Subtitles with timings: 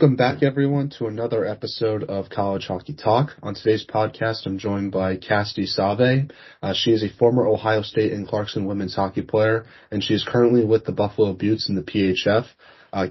[0.00, 3.32] Welcome back, everyone, to another episode of College Hockey Talk.
[3.42, 6.30] On today's podcast, I'm joined by Cassidy Sauvé.
[6.62, 10.24] Uh, she is a former Ohio State and Clarkson women's hockey player, and she is
[10.26, 12.46] currently with the Buffalo Beauts in the PHF.
[12.94, 13.08] Uh,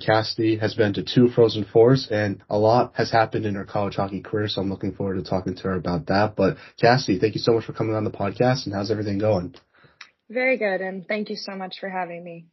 [0.60, 4.22] has been to two Frozen Fours, and a lot has happened in her college hockey
[4.22, 6.36] career, so I'm looking forward to talking to her about that.
[6.36, 9.54] But Cassidy, thank you so much for coming on the podcast, and how's everything going?
[10.28, 12.48] Very good, and thank you so much for having me.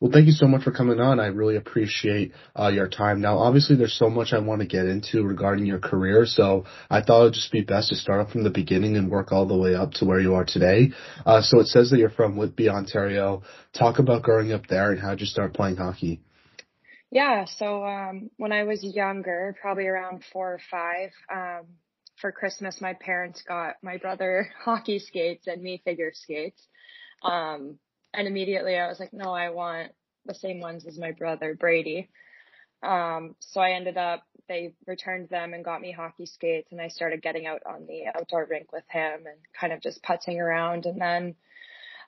[0.00, 1.18] Well, thank you so much for coming on.
[1.18, 3.20] I really appreciate uh, your time.
[3.20, 7.02] Now, obviously, there's so much I want to get into regarding your career, so I
[7.02, 9.46] thought it would just be best to start off from the beginning and work all
[9.46, 10.92] the way up to where you are today.
[11.26, 13.42] Uh, so it says that you're from Whitby, Ontario.
[13.76, 16.20] Talk about growing up there and how did you start playing hockey?
[17.10, 21.66] Yeah, so um, when I was younger, probably around four or five, um,
[22.20, 26.62] for Christmas, my parents got my brother hockey skates and me figure skates.
[27.24, 27.80] Um,
[28.18, 29.92] and immediately I was like, no, I want
[30.26, 32.10] the same ones as my brother Brady.
[32.82, 36.88] Um, so I ended up, they returned them and got me hockey skates and I
[36.88, 40.86] started getting out on the outdoor rink with him and kind of just putzing around.
[40.86, 41.36] And then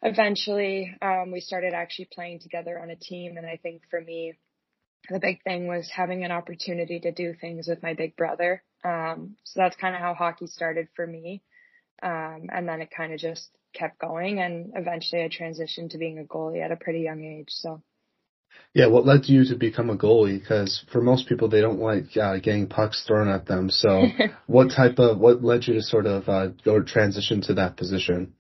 [0.03, 3.37] eventually, um, we started actually playing together on a team.
[3.37, 4.35] And I think for me,
[5.09, 8.65] the big thing was having an opportunity to do things with my big brother.
[8.85, 11.43] Um, so that's kind of how hockey started for me.
[12.03, 16.19] Um, and then it kind of just kept going and eventually I transitioned to being
[16.19, 17.49] a goalie at a pretty young age.
[17.51, 17.83] So.
[18.75, 20.41] Yeah, what led you to become a goalie?
[20.41, 23.71] Because for most people, they don't like uh, getting pucks thrown at them.
[23.71, 24.07] So,
[24.47, 28.35] what type of what led you to sort of uh, go transition to that position?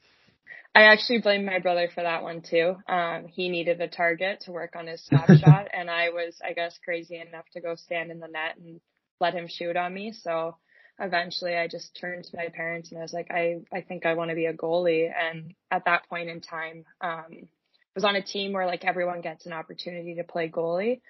[0.75, 2.77] I actually blame my brother for that one too.
[2.89, 6.53] Um, he needed a target to work on his stop shot, and I was, I
[6.53, 8.81] guess, crazy enough to go stand in the net and
[9.21, 10.13] let him shoot on me.
[10.13, 10.57] So
[11.01, 14.15] eventually I just turned to my parents and I was like, I, I think I
[14.15, 15.11] want to be a goalie.
[15.11, 19.21] And at that point in time, um, I was on a team where like everyone
[19.21, 21.01] gets an opportunity to play goalie.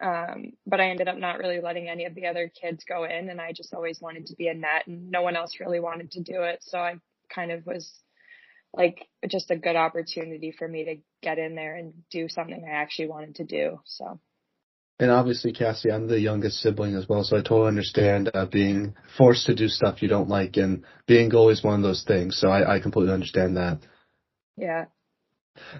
[0.00, 3.28] Um, but I ended up not really letting any of the other kids go in
[3.28, 6.12] and I just always wanted to be a net and no one else really wanted
[6.12, 6.60] to do it.
[6.62, 6.94] So I
[7.34, 7.92] kind of was
[8.72, 12.76] like just a good opportunity for me to get in there and do something I
[12.76, 13.80] actually wanted to do.
[13.84, 14.20] So.
[15.00, 18.94] And obviously, Cassie, I'm the youngest sibling as well, so I totally understand uh, being
[19.16, 22.38] forced to do stuff you don't like, and being goalie is one of those things.
[22.38, 23.78] So I, I completely understand that.
[24.58, 24.84] Yeah.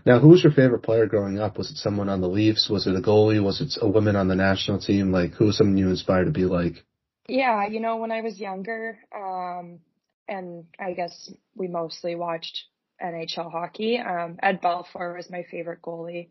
[0.07, 1.59] Now, who was your favorite player growing up?
[1.59, 2.71] Was it someone on the Leafs?
[2.71, 3.45] Was it a goalie?
[3.45, 5.13] Was it a woman on the national team?
[5.13, 6.83] Like, who was someone you inspired to be like?
[7.29, 9.81] Yeah, you know, when I was younger, um,
[10.29, 12.59] and I guess we mostly watched
[13.05, 13.99] NHL hockey.
[13.99, 16.31] Um, Ed Belfour was my favorite goalie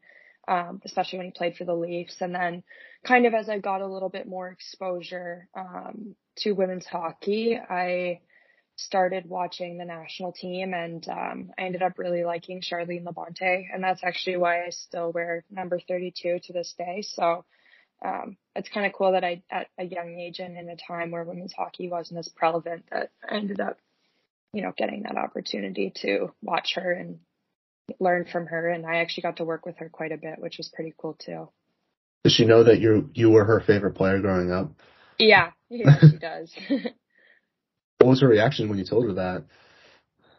[0.50, 2.18] um, especially when he played for the Leafs.
[2.20, 2.64] And then
[3.06, 8.22] kind of as I got a little bit more exposure um, to women's hockey, I
[8.76, 13.66] started watching the national team and um, I ended up really liking Charline Labonte.
[13.72, 17.04] And that's actually why I still wear number 32 to this day.
[17.04, 17.46] So
[18.04, 21.12] um, it's kind of cool that I, at a young age and in a time
[21.12, 23.78] where women's hockey wasn't as prevalent, that I ended up,
[24.54, 27.20] you know, getting that opportunity to watch her and
[28.00, 30.58] learn from her and I actually got to work with her quite a bit, which
[30.58, 31.50] was pretty cool too.
[32.24, 34.72] Does she know that you you were her favorite player growing up?
[35.18, 36.54] Yeah, yeah, she does.
[38.00, 39.46] what was her reaction when you told her that?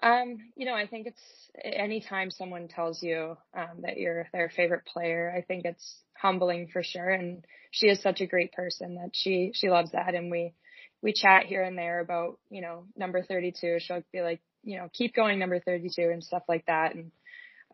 [0.02, 1.20] Um, you know, I think it's
[1.62, 6.82] anytime someone tells you um, that you're their favorite player, I think it's humbling for
[6.82, 7.10] sure.
[7.10, 10.14] And she is such a great person that she she loves that.
[10.14, 10.54] And we
[11.02, 13.78] we chat here and there about you know number 32.
[13.80, 16.94] She'll be like, you know, keep going number 32 and stuff like that.
[16.94, 17.12] And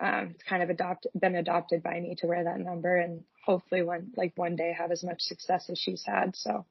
[0.01, 3.83] um, it's kind of adopted, been adopted by me to wear that number and hopefully
[3.83, 6.37] one, like one day have as much success as she's had.
[6.37, 6.67] So.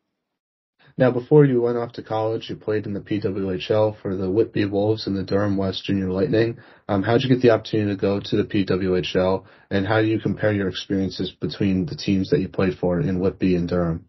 [0.97, 4.65] Now, before you went off to college, you played in the PWHL for the Whitby
[4.65, 6.59] Wolves and the Durham West Junior Lightning.
[6.87, 10.07] Um, how did you get the opportunity to go to the PWHL, and how do
[10.07, 14.07] you compare your experiences between the teams that you played for in Whitby and Durham?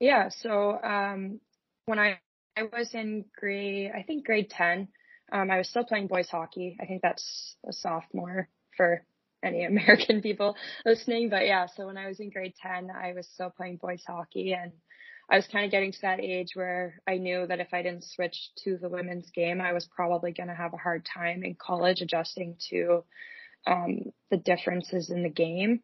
[0.00, 1.40] Yeah, so um,
[1.84, 2.18] when I
[2.56, 4.88] I was in grade, I think grade ten,
[5.32, 6.76] um, I was still playing boys hockey.
[6.80, 9.04] I think that's a sophomore for
[9.42, 11.28] any American people listening.
[11.28, 14.52] But yeah, so when I was in grade 10, I was still playing boys hockey
[14.52, 14.72] and
[15.30, 18.04] I was kind of getting to that age where I knew that if I didn't
[18.04, 21.54] switch to the women's game, I was probably going to have a hard time in
[21.54, 23.04] college adjusting to
[23.64, 25.82] um, the differences in the game.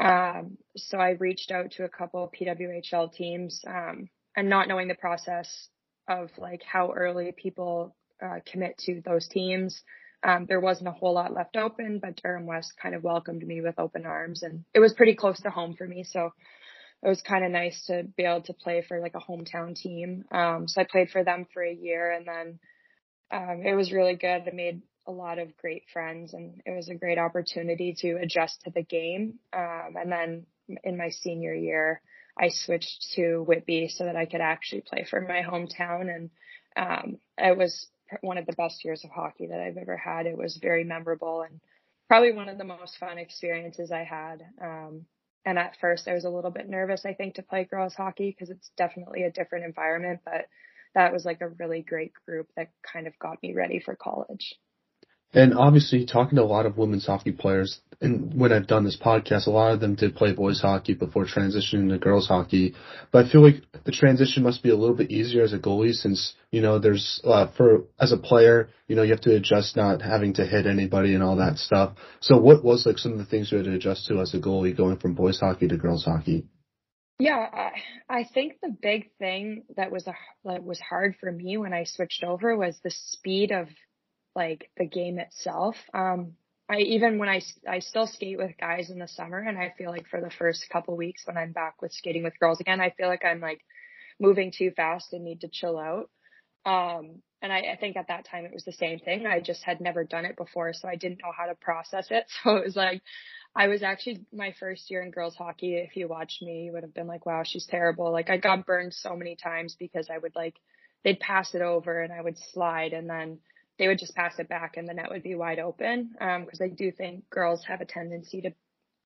[0.00, 4.88] Um, so I reached out to a couple of PWHL teams um, and not knowing
[4.88, 5.68] the process
[6.08, 9.82] of like how early people uh, commit to those teams.
[10.22, 13.60] Um, there wasn't a whole lot left open, but Durham West kind of welcomed me
[13.60, 16.02] with open arms and it was pretty close to home for me.
[16.02, 16.32] So
[17.02, 20.24] it was kind of nice to be able to play for like a hometown team.
[20.32, 22.58] Um, so I played for them for a year and then,
[23.30, 24.42] um, it was really good.
[24.46, 28.62] I made a lot of great friends and it was a great opportunity to adjust
[28.62, 29.38] to the game.
[29.52, 30.46] Um, and then
[30.82, 32.02] in my senior year,
[32.40, 36.14] I switched to Whitby so that I could actually play for my hometown.
[36.14, 36.30] And
[36.76, 37.88] um, it was
[38.20, 40.26] one of the best years of hockey that I've ever had.
[40.26, 41.60] It was very memorable and
[42.08, 44.42] probably one of the most fun experiences I had.
[44.60, 45.06] Um,
[45.44, 48.30] and at first I was a little bit nervous, I think, to play girls hockey
[48.30, 50.46] because it's definitely a different environment, but
[50.94, 54.54] that was like a really great group that kind of got me ready for college.
[55.34, 58.96] And obviously, talking to a lot of women's hockey players, and when I've done this
[58.96, 62.74] podcast, a lot of them did play boys hockey before transitioning to girls hockey.
[63.12, 65.92] But I feel like the transition must be a little bit easier as a goalie
[65.92, 69.76] since, you know, there's, uh, for, as a player, you know, you have to adjust
[69.76, 71.94] not having to hit anybody and all that stuff.
[72.20, 74.38] So what was like some of the things you had to adjust to as a
[74.38, 76.46] goalie going from boys hockey to girls hockey?
[77.18, 77.70] Yeah,
[78.08, 80.14] I, think the big thing that was a,
[80.44, 83.66] that was hard for me when I switched over was the speed of
[84.38, 85.76] like the game itself.
[85.92, 86.34] Um,
[86.70, 89.90] I even when I I still skate with guys in the summer, and I feel
[89.90, 92.90] like for the first couple weeks when I'm back with skating with girls again, I
[92.96, 93.60] feel like I'm like
[94.20, 96.10] moving too fast and need to chill out.
[96.64, 99.26] Um, and I, I think at that time it was the same thing.
[99.26, 102.26] I just had never done it before, so I didn't know how to process it.
[102.44, 103.02] So it was like
[103.56, 105.76] I was actually my first year in girls hockey.
[105.76, 108.66] If you watched me, you would have been like, "Wow, she's terrible." Like I got
[108.66, 110.56] burned so many times because I would like
[111.04, 113.38] they'd pass it over and I would slide and then
[113.78, 116.14] they would just pass it back and the net would be wide open.
[116.20, 118.52] Um, cause I do think girls have a tendency to,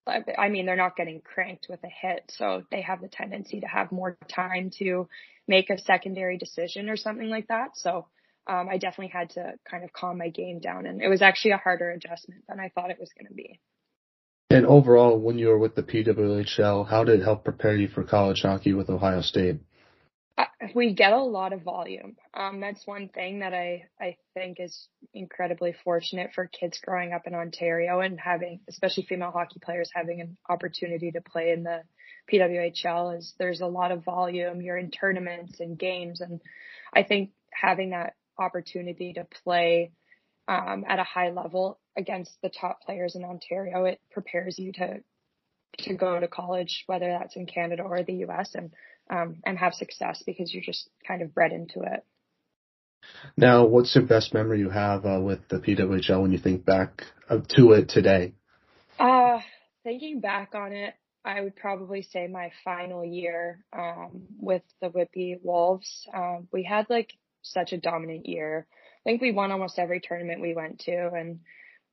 [0.07, 2.33] I mean, they're not getting cranked with a hit.
[2.37, 5.09] So they have the tendency to have more time to
[5.47, 7.77] make a secondary decision or something like that.
[7.77, 8.07] So,
[8.49, 11.53] um, I definitely had to kind of calm my game down and it was actually
[11.53, 13.61] a harder adjustment than I thought it was going to be.
[14.51, 18.03] And overall, when you were with the PWHL, how did it help prepare you for
[18.03, 19.61] college hockey with Ohio State?
[20.75, 22.17] We get a lot of volume.
[22.35, 27.27] Um, that's one thing that I, I think is incredibly fortunate for kids growing up
[27.27, 31.83] in Ontario and having, especially female hockey players having an opportunity to play in the
[32.33, 34.61] PWHL is there's a lot of volume.
[34.61, 36.21] You're in tournaments and games.
[36.21, 36.41] And
[36.95, 39.93] I think having that opportunity to play,
[40.49, 45.01] um, at a high level against the top players in Ontario, it prepares you to,
[45.79, 48.55] to go to college, whether that's in Canada or the US.
[48.55, 48.73] And
[49.11, 52.05] um, and have success because you're just kind of bred into it.
[53.37, 57.05] Now, what's your best memory you have uh, with the PWHL when you think back
[57.57, 58.35] to it today?
[58.99, 59.41] Uh,
[59.83, 60.95] thinking back on it,
[61.25, 66.07] I would probably say my final year um, with the Whitby Wolves.
[66.15, 67.13] Um, we had like
[67.43, 68.67] such a dominant year.
[68.71, 71.41] I think we won almost every tournament we went to, and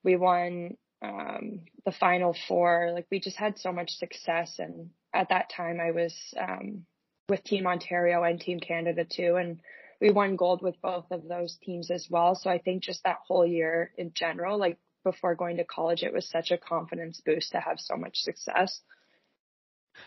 [0.04, 2.92] we won um, the final four.
[2.94, 6.86] Like we just had so much success, and at that time I was um,
[7.30, 9.36] with Team Ontario and Team Canada too.
[9.36, 9.60] And
[10.02, 12.36] we won gold with both of those teams as well.
[12.36, 16.14] So I think just that whole year in general, like before going to college, it
[16.14, 18.82] was such a confidence boost to have so much success.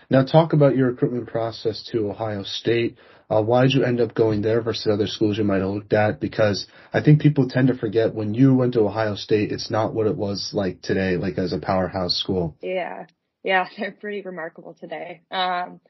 [0.09, 2.97] Now talk about your recruitment process to Ohio State.
[3.31, 5.93] Uh, why did you end up going there versus other schools you might have looked
[5.93, 6.21] at?
[6.21, 9.95] Because I think people tend to forget when you went to Ohio State, it's not
[9.95, 12.57] what it was like today, like as a powerhouse school.
[12.61, 13.07] Yeah.
[13.43, 13.69] Yeah.
[13.79, 15.23] They're pretty remarkable today.
[15.31, 15.81] Um,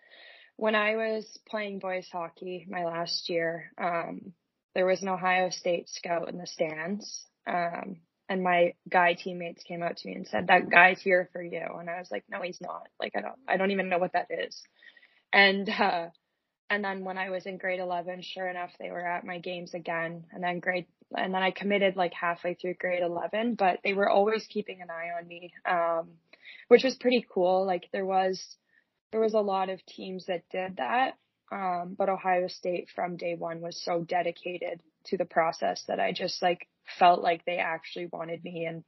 [0.56, 4.32] when I was playing boys hockey my last year, um,
[4.74, 7.26] there was an Ohio State scout in the stands.
[7.46, 7.96] Um,
[8.28, 11.66] and my guy teammates came out to me and said, that guy's here for you.
[11.78, 12.88] And I was like, no, he's not.
[12.98, 14.62] Like, I don't, I don't even know what that is.
[15.32, 16.06] And, uh,
[16.70, 19.74] and then when I was in grade 11, sure enough, they were at my games
[19.74, 20.24] again.
[20.32, 24.08] And then grade, and then I committed like halfway through grade 11, but they were
[24.08, 26.08] always keeping an eye on me, um,
[26.68, 27.66] which was pretty cool.
[27.66, 28.42] Like there was,
[29.12, 31.14] there was a lot of teams that did that.
[31.52, 36.12] Um, but Ohio State from day one was so dedicated to the process that I
[36.12, 36.66] just like
[36.98, 38.64] felt like they actually wanted me.
[38.64, 38.84] And,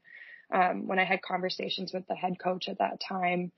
[0.52, 3.52] um, when I had conversations with the head coach at that time,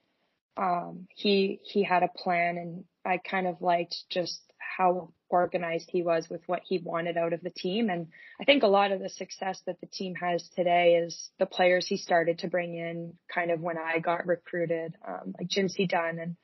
[0.56, 6.02] um, he, he had a plan and I kind of liked just how organized he
[6.02, 7.90] was with what he wanted out of the team.
[7.90, 8.08] And
[8.40, 11.86] I think a lot of the success that the team has today is the players
[11.86, 16.18] he started to bring in kind of when I got recruited, um, like Jincy Dunne
[16.18, 16.36] and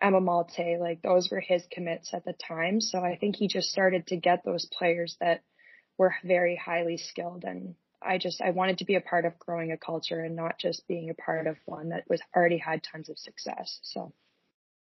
[0.00, 2.80] Emma Maltais, like those were his commits at the time.
[2.80, 5.42] So I think he just started to get those players that
[5.98, 9.72] were very highly skilled and I just I wanted to be a part of growing
[9.72, 13.08] a culture and not just being a part of one that was already had tons
[13.08, 13.78] of success.
[13.82, 14.12] So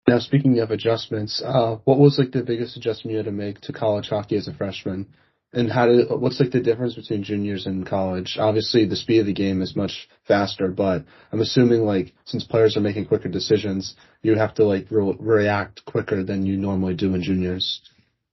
[0.09, 3.61] now speaking of adjustments, uh, what was like the biggest adjustment you had to make
[3.63, 5.07] to college hockey as a freshman?
[5.53, 8.37] And how did what's like the difference between juniors and college?
[8.39, 12.77] Obviously, the speed of the game is much faster, but I'm assuming like since players
[12.77, 17.15] are making quicker decisions, you have to like re- react quicker than you normally do
[17.15, 17.81] in juniors.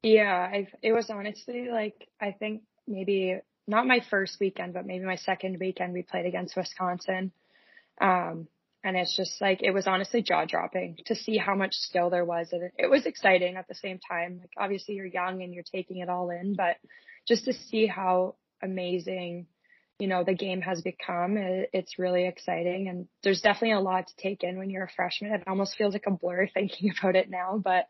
[0.03, 5.05] Yeah, i it was honestly like I think maybe not my first weekend, but maybe
[5.05, 7.31] my second weekend we played against Wisconsin.
[8.01, 8.47] Um,
[8.85, 12.23] and it's just like it was honestly jaw dropping to see how much skill there
[12.23, 12.49] was.
[12.51, 14.37] And it was exciting at the same time.
[14.39, 16.77] Like obviously you're young and you're taking it all in but
[17.27, 19.47] just to see how amazing
[19.97, 22.87] you know the game has become it's really exciting.
[22.87, 25.33] And there's definitely a lot to take in when you're a freshman.
[25.33, 27.87] It almost feels like a blur thinking about it now but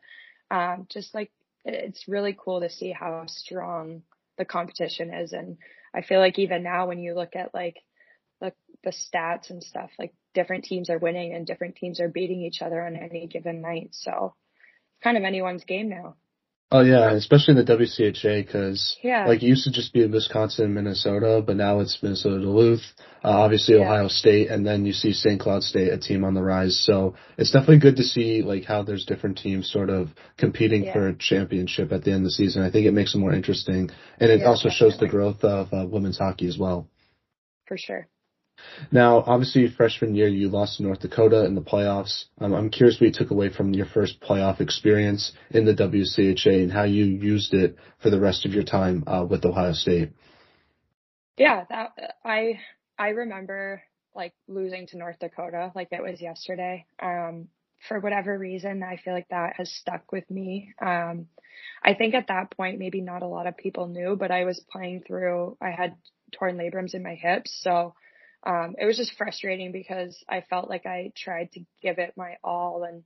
[0.50, 1.30] um just like
[1.66, 4.00] it's really cool to see how strong
[4.38, 5.34] the competition is.
[5.34, 5.58] And
[5.94, 7.76] i feel like even now when you look at like
[8.40, 12.42] the the stats and stuff like different teams are winning and different teams are beating
[12.42, 13.88] each other on any given night.
[13.92, 14.34] So
[14.92, 16.14] it's kind of anyone's game now.
[16.70, 19.26] Oh yeah, especially in the WCHA because yeah.
[19.26, 22.82] like it used to just be Wisconsin, Minnesota, but now it's Minnesota Duluth,
[23.24, 23.82] uh, obviously yeah.
[23.82, 25.40] Ohio State, and then you see St.
[25.40, 26.84] Cloud State, a team on the rise.
[26.84, 30.92] So it's definitely good to see like how there's different teams sort of competing yeah.
[30.92, 32.64] for a championship at the end of the season.
[32.64, 34.90] I think it makes it more interesting, and it also definitely.
[34.90, 36.88] shows the growth of uh, women's hockey as well.
[37.68, 38.08] For sure.
[38.90, 42.24] Now, obviously, freshman year, you lost to North Dakota in the playoffs.
[42.40, 46.62] Um, I'm curious what you took away from your first playoff experience in the WCHA
[46.62, 50.10] and how you used it for the rest of your time uh, with Ohio State.
[51.36, 52.60] Yeah, that I
[52.98, 53.82] I remember
[54.14, 56.86] like losing to North Dakota like it was yesterday.
[57.00, 57.48] Um,
[57.88, 60.72] for whatever reason, I feel like that has stuck with me.
[60.80, 61.26] Um,
[61.84, 64.64] I think at that point, maybe not a lot of people knew, but I was
[64.70, 65.58] playing through.
[65.60, 65.96] I had
[66.32, 67.94] torn labrums in my hips, so
[68.46, 72.36] um, it was just frustrating because I felt like I tried to give it my
[72.44, 73.02] all and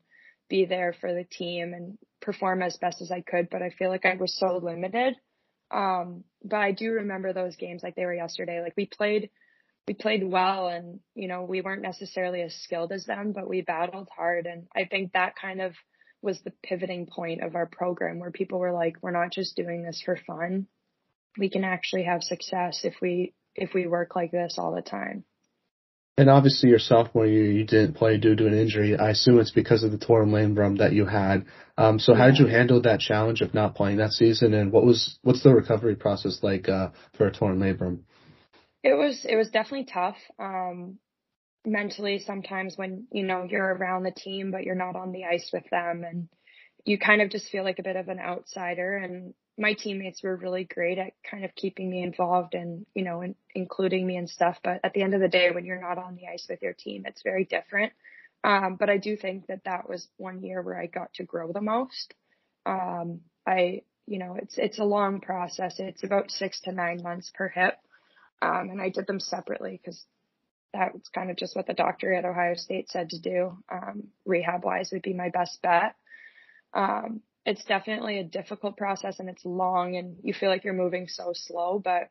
[0.51, 3.89] be there for the team and perform as best as I could, but I feel
[3.89, 5.15] like I was so limited.
[5.71, 8.61] Um, but I do remember those games like they were yesterday.
[8.61, 9.31] Like we played,
[9.89, 13.63] we played well and, you know, we weren't necessarily as skilled as them, but we
[13.63, 14.45] battled hard.
[14.45, 15.73] And I think that kind of
[16.21, 19.85] was the pivoting point of our program where people were like, we're not just doing
[19.85, 20.67] this for fun.
[21.39, 25.25] We can actually have success if we, if we work like this all the time.
[26.19, 28.97] And obviously, your sophomore year, you didn't play due to an injury.
[28.99, 31.47] I assume it's because of the torn labrum that you had.
[31.79, 34.85] Um, so, how did you handle that challenge of not playing that season, and what
[34.85, 38.01] was what's the recovery process like uh, for a torn labrum?
[38.83, 40.17] It was it was definitely tough.
[40.39, 40.99] Um,
[41.65, 45.51] mentally, sometimes when you know you're around the team but you're not on the ice
[45.53, 46.29] with them, and
[46.85, 48.97] you kind of just feel like a bit of an outsider.
[48.97, 53.21] And my teammates were really great at kind of keeping me involved and, you know,
[53.21, 54.57] and including me and stuff.
[54.65, 56.73] But at the end of the day, when you're not on the ice with your
[56.73, 57.93] team, it's very different.
[58.43, 61.53] Um, but I do think that that was one year where I got to grow
[61.53, 62.15] the most.
[62.65, 65.75] Um, I, you know, it's, it's a long process.
[65.79, 67.77] It's about six to nine months per hip.
[68.41, 70.03] Um, and I did them separately because
[70.73, 73.59] that was kind of just what the doctor at Ohio State said to do.
[73.71, 75.97] Um, rehab wise would be my best bet.
[76.73, 81.09] Um, it's definitely a difficult process and it's long and you feel like you're moving
[81.09, 82.11] so slow, but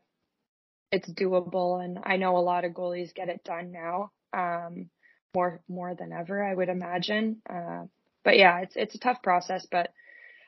[0.91, 1.83] it's doable.
[1.83, 4.89] And I know a lot of goalies get it done now, um,
[5.35, 7.41] more, more than ever, I would imagine.
[7.47, 7.83] Uh,
[8.23, 9.91] but yeah, it's, it's a tough process, but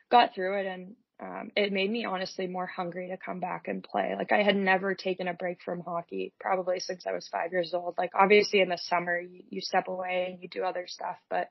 [0.09, 3.83] got through it and, um, it made me honestly more hungry to come back and
[3.83, 4.15] play.
[4.17, 7.75] Like I had never taken a break from hockey probably since I was five years
[7.75, 7.93] old.
[7.95, 11.49] Like obviously in the summer you, you step away and you do other stuff, but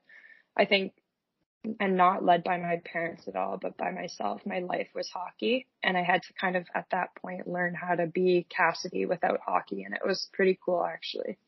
[0.58, 0.92] I think
[1.78, 4.40] and not led by my parents at all, but by myself.
[4.46, 7.94] My life was hockey and I had to kind of at that point learn how
[7.94, 11.38] to be Cassidy without hockey and it was pretty cool actually.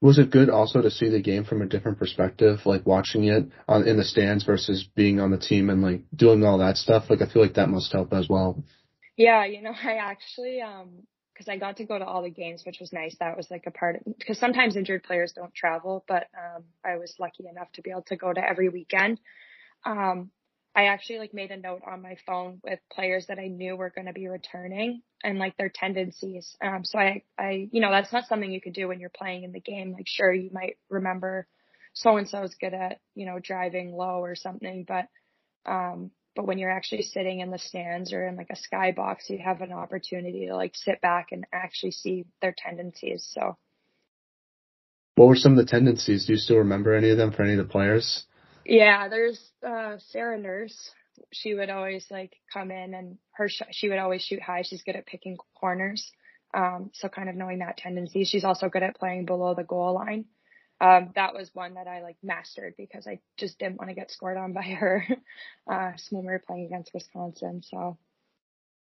[0.00, 3.46] Was it good also to see the game from a different perspective, like watching it
[3.68, 7.04] on in the stands versus being on the team and like doing all that stuff?
[7.08, 8.64] Like I feel like that must help as well.
[9.16, 11.06] Yeah, you know, I actually um
[11.36, 13.14] because I got to go to all the games, which was nice.
[13.20, 16.96] That was like a part of because sometimes injured players don't travel, but um, I
[16.96, 19.20] was lucky enough to be able to go to every weekend.
[19.84, 20.30] Um,
[20.74, 23.92] I actually like made a note on my phone with players that I knew were
[23.94, 26.54] going to be returning and like their tendencies.
[26.62, 29.44] Um, so I, I, you know, that's not something you could do when you're playing
[29.44, 29.92] in the game.
[29.92, 31.46] Like, sure, you might remember
[31.94, 35.06] so and so is good at, you know, driving low or something, but,
[35.64, 39.38] um, but when you're actually sitting in the stands or in like a skybox, you
[39.38, 43.28] have an opportunity to like sit back and actually see their tendencies.
[43.32, 43.56] So.
[45.16, 46.26] What were some of the tendencies?
[46.26, 48.24] Do you still remember any of them for any of the players?
[48.66, 50.90] Yeah, there's uh Sarah Nurse.
[51.32, 54.62] She would always like come in and her sh- she would always shoot high.
[54.62, 56.12] She's good at picking corners.
[56.54, 58.24] Um, so kind of knowing that tendency.
[58.24, 60.26] She's also good at playing below the goal line
[60.80, 64.10] um, that was one that I like mastered because I just didn't want to get
[64.10, 65.04] scored on by her
[65.70, 67.62] uh, when we were playing against Wisconsin.
[67.64, 67.96] So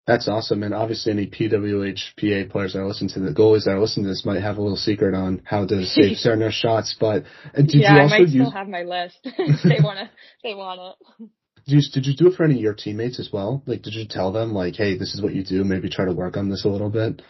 [0.05, 0.63] that's awesome.
[0.63, 4.41] And obviously, any PWHPA players that listen to the goalies that listen to this might
[4.41, 6.95] have a little secret on how to save certain shots.
[6.99, 7.23] But
[7.55, 8.31] did yeah, you also I might use...
[8.31, 9.17] still have my list.
[9.23, 10.09] they want to.
[10.43, 11.29] They want it.
[11.67, 13.61] Did you, did you do it for any of your teammates as well?
[13.67, 15.63] Like, did you tell them like, hey, this is what you do?
[15.63, 17.21] Maybe try to work on this a little bit.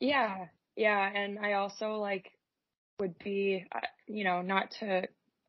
[0.00, 2.30] Yeah, yeah, and I also like
[3.02, 5.02] would be, uh, you know, not to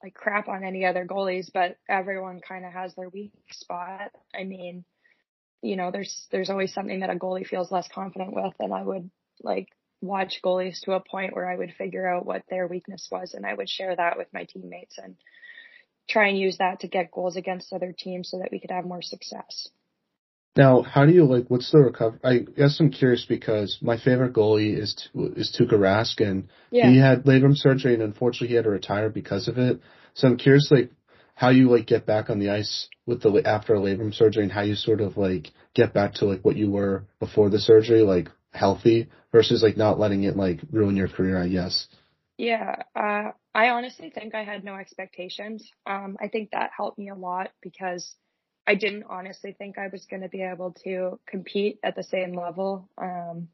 [0.04, 4.12] like crap on any other goalies, but everyone kind of has their weak spot.
[4.36, 4.84] I mean,
[5.62, 8.82] you know, there's there's always something that a goalie feels less confident with, and I
[8.82, 9.10] would
[9.44, 9.70] like
[10.02, 13.46] watch goalies to a point where I would figure out what their weakness was, and
[13.46, 15.16] I would share that with my teammates and
[16.10, 18.86] try and use that to get goals against other teams so that we could have
[18.86, 19.70] more success.
[20.56, 21.48] Now, how do you like?
[21.48, 22.20] What's the recovery?
[22.24, 26.92] I guess I'm curious because my favorite goalie is is Tuukka Rask, and yeah.
[26.92, 29.80] he had labrum surgery, and unfortunately, he had to retire because of it.
[30.14, 30.92] So I'm curious, like,
[31.34, 34.52] how you like get back on the ice with the after a labrum surgery, and
[34.52, 38.04] how you sort of like get back to like what you were before the surgery,
[38.04, 41.42] like healthy versus like not letting it like ruin your career.
[41.42, 41.88] I guess.
[42.38, 45.68] Yeah, uh, I honestly think I had no expectations.
[45.88, 48.16] Um, I think that helped me a lot because
[48.66, 52.34] I didn't honestly think I was going to be able to compete at the same
[52.34, 52.90] level.
[52.98, 53.50] Um,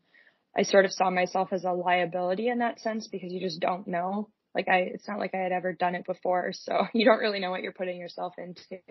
[0.56, 3.88] I sort of saw myself as a liability in that sense because you just don't
[3.88, 4.30] know.
[4.54, 7.39] Like I, it's not like I had ever done it before, so you don't really
[7.39, 8.82] know what you're putting yourself into.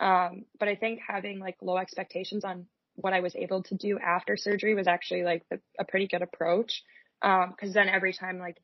[0.00, 3.98] Um, but I think having like low expectations on what I was able to do
[3.98, 6.82] after surgery was actually like the, a pretty good approach.
[7.22, 8.58] Um, cause then every time like,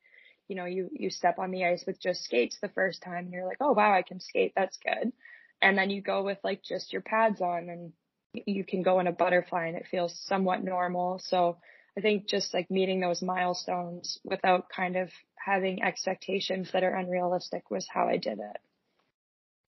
[0.47, 3.45] you know, you, you step on the ice with just skates the first time you're
[3.45, 4.53] like, oh wow, I can skate.
[4.55, 5.13] That's good
[5.61, 7.93] and then you go with like just your pads on and
[8.33, 11.19] you can go in a butterfly and it feels somewhat normal.
[11.23, 11.57] So
[11.97, 17.69] I think just like meeting those milestones without kind of having expectations that are unrealistic
[17.69, 18.57] was how I did it.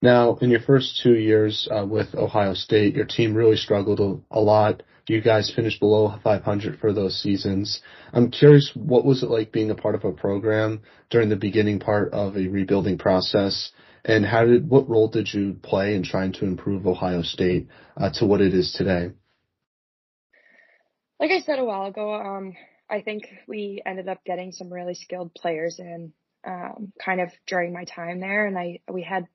[0.02, 4.38] Now, in your first two years uh, with Ohio State, your team really struggled a,
[4.38, 4.84] a lot.
[5.08, 7.82] You guys finished below 500 for those seasons.
[8.12, 11.80] I'm curious, what was it like being a part of a program during the beginning
[11.80, 13.72] part of a rebuilding process?
[14.06, 18.10] And how did what role did you play in trying to improve Ohio State uh,
[18.16, 19.12] to what it is today?
[21.20, 22.54] Like I said a while ago, um,
[22.90, 26.12] I think we ended up getting some really skilled players in
[26.46, 29.28] um, kind of during my time there, and I we had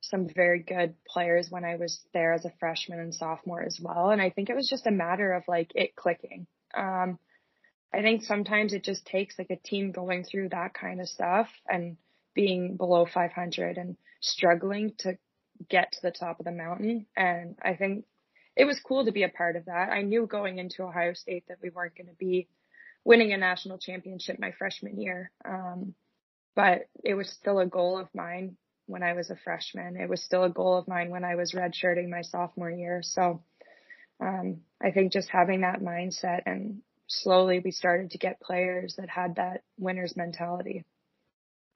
[0.00, 4.10] some very good players when I was there as a freshman and sophomore as well.
[4.10, 6.46] And I think it was just a matter of like it clicking.
[6.74, 7.18] Um,
[7.92, 11.48] I think sometimes it just takes like a team going through that kind of stuff
[11.68, 11.96] and
[12.34, 15.18] being below 500 and struggling to
[15.68, 17.06] get to the top of the mountain.
[17.16, 18.04] And I think
[18.56, 19.90] it was cool to be a part of that.
[19.90, 22.48] I knew going into Ohio State that we weren't going to be
[23.04, 25.30] winning a national championship my freshman year.
[25.44, 25.94] Um,
[26.54, 28.56] but it was still a goal of mine
[28.86, 29.96] when I was a freshman.
[29.96, 33.02] It was still a goal of mine when I was redshirting my sophomore year.
[33.02, 33.42] So,
[34.20, 39.08] um, I think just having that mindset and slowly we started to get players that
[39.08, 40.84] had that winner's mentality.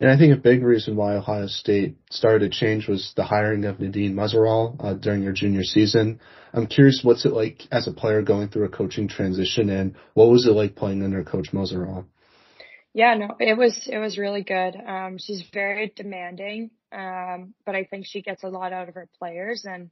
[0.01, 3.65] And I think a big reason why Ohio State started to change was the hiring
[3.65, 6.21] of Nadine Muzerall uh, during your junior season.
[6.53, 10.31] I'm curious, what's it like as a player going through a coaching transition, and what
[10.31, 12.07] was it like playing under Coach Muzerall?
[12.93, 14.77] Yeah, no, it was it was really good.
[14.77, 19.09] Um, she's very demanding, um, but I think she gets a lot out of her
[19.19, 19.91] players, and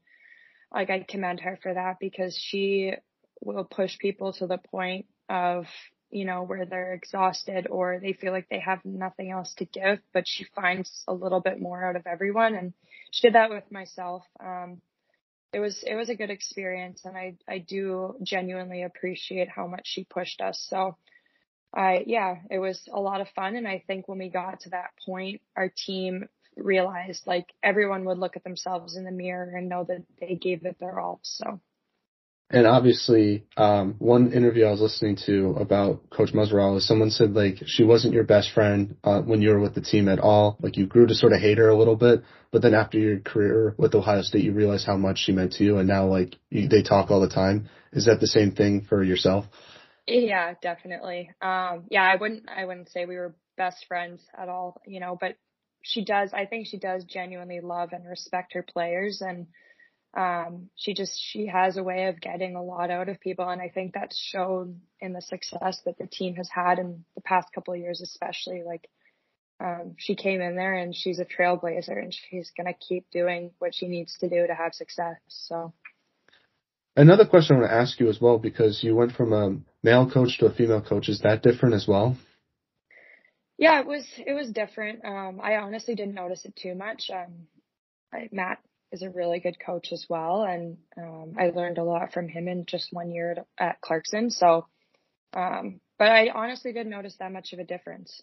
[0.73, 2.93] like I commend her for that because she
[3.41, 5.67] will push people to the point of
[6.13, 9.99] you know, where they're exhausted or they feel like they have nothing else to give,
[10.13, 12.55] but she finds a little bit more out of everyone.
[12.55, 12.75] And
[13.11, 14.23] she did that with myself.
[14.39, 14.83] Um,
[15.53, 19.83] it was, it was a good experience and I, I do genuinely appreciate how much
[19.85, 20.65] she pushed us.
[20.69, 20.97] So
[21.75, 23.57] I, yeah, it was a lot of fun.
[23.57, 28.19] And I think when we got to that point, our team realized like everyone would
[28.19, 31.21] look at themselves in the mirror and know that they gave it their all.
[31.23, 31.61] So
[32.53, 37.63] and obviously, um, one interview I was listening to about Coach is someone said like
[37.67, 40.59] she wasn't your best friend uh, when you were with the team at all.
[40.61, 43.21] Like you grew to sort of hate her a little bit, but then after your
[43.21, 46.37] career with Ohio State, you realized how much she meant to you, and now like
[46.51, 47.69] you, they talk all the time.
[47.93, 49.47] Is that the same thing for yourself?
[50.07, 51.31] Yeah, definitely.
[51.41, 55.17] Um, yeah, I wouldn't I wouldn't say we were best friends at all, you know,
[55.19, 55.37] but
[55.83, 56.33] she does.
[56.33, 59.47] I think she does genuinely love and respect her players and
[60.15, 63.63] um, she just she has a way of getting a lot out of people, and
[63.63, 67.49] I think that's shown in the success that the team has had in the past
[67.55, 68.63] couple of years, especially.
[68.65, 68.89] Like
[69.59, 73.75] um, she came in there and she's a trailblazer, and she's gonna keep doing what
[73.75, 75.17] she needs to do to have success.
[75.29, 75.73] So.
[76.95, 80.11] Another question I want to ask you as well, because you went from a male
[80.11, 82.19] coach to a female coach, is that different as well?
[83.57, 85.03] Yeah, it was it was different.
[85.03, 87.09] Um, I honestly didn't notice it too much.
[87.11, 87.47] Um,
[88.13, 88.59] I, Matt
[88.93, 90.43] is a really good coach as well.
[90.43, 94.31] And um, I learned a lot from him in just one year at, Clarkson.
[94.31, 94.67] So,
[95.35, 98.23] um, but I honestly didn't notice that much of a difference.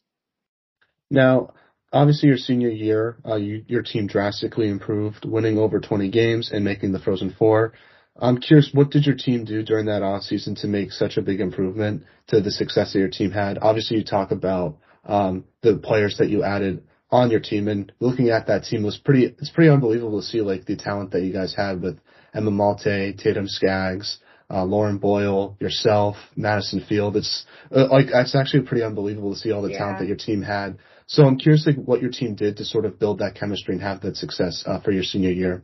[1.09, 1.53] Now,
[1.91, 6.63] obviously, your senior year, uh, you, your team drastically improved, winning over 20 games and
[6.63, 7.73] making the Frozen Four.
[8.21, 11.21] I'm curious, what did your team do during that off season to make such a
[11.21, 13.57] big improvement to the success that your team had?
[13.59, 18.29] Obviously, you talk about um, the players that you added on your team and looking
[18.29, 21.33] at that team was pretty, it's pretty unbelievable to see like the talent that you
[21.33, 21.99] guys had with
[22.33, 24.19] Emma Maltais, Tatum Skaggs,
[24.51, 27.15] uh, Lauren Boyle, yourself, Madison Field.
[27.15, 27.45] It's
[27.75, 29.77] uh, like it's actually pretty unbelievable to see all the yeah.
[29.77, 30.77] talent that your team had.
[31.05, 33.81] So I'm curious, like, what your team did to sort of build that chemistry and
[33.81, 35.63] have that success uh, for your senior year.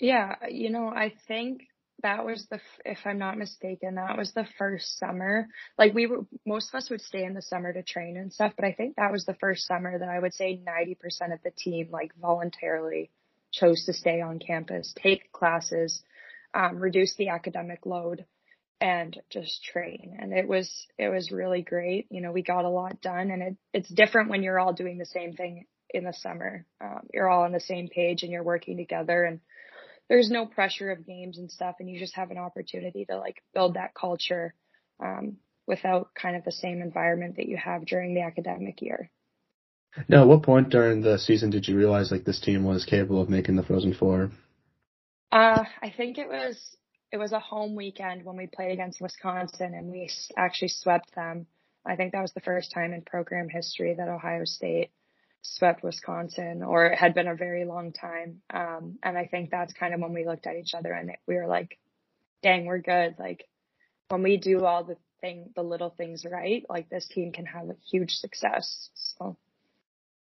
[0.00, 1.62] Yeah, you know, I think
[2.02, 5.48] that was the, if I'm not mistaken, that was the first summer.
[5.78, 8.52] Like we were, most of us would stay in the summer to train and stuff,
[8.56, 11.50] but I think that was the first summer that I would say 90% of the
[11.50, 13.10] team like voluntarily
[13.52, 16.02] chose to stay on campus, take classes,
[16.54, 18.24] um, reduce the academic load
[18.80, 20.16] and just train.
[20.18, 22.06] And it was, it was really great.
[22.10, 24.98] You know, we got a lot done and it, it's different when you're all doing
[24.98, 26.64] the same thing in the summer.
[26.80, 29.40] Um, you're all on the same page and you're working together and
[30.10, 31.76] there's no pressure of games and stuff.
[31.78, 34.54] And you just have an opportunity to like build that culture,
[35.02, 39.08] um, without kind of the same environment that you have during the academic year.
[40.08, 43.22] Now, at what point during the season did you realize like this team was capable
[43.22, 44.32] of making the Frozen Four?
[45.30, 46.76] Uh, I think it was
[47.12, 51.46] it was a home weekend when we played against Wisconsin and we actually swept them.
[51.86, 54.90] I think that was the first time in program history that Ohio State
[55.42, 58.42] swept Wisconsin, or it had been a very long time.
[58.52, 61.36] Um, and I think that's kind of when we looked at each other and we
[61.36, 61.78] were like,
[62.42, 63.44] "Dang, we're good!" Like
[64.08, 67.68] when we do all the thing, the little things right, like this team can have
[67.68, 68.90] a huge success.
[68.94, 69.36] So.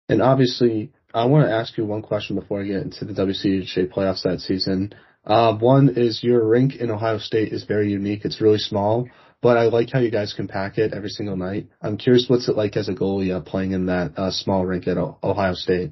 [0.09, 3.93] And obviously, I want to ask you one question before I get into the WCHA
[3.93, 4.93] playoffs that season.
[5.25, 8.25] Uh, one is your rink in Ohio State is very unique.
[8.25, 9.07] It's really small,
[9.43, 11.67] but I like how you guys can pack it every single night.
[11.81, 14.87] I'm curious, what's it like as a goalie uh, playing in that uh, small rink
[14.87, 15.91] at o- Ohio State?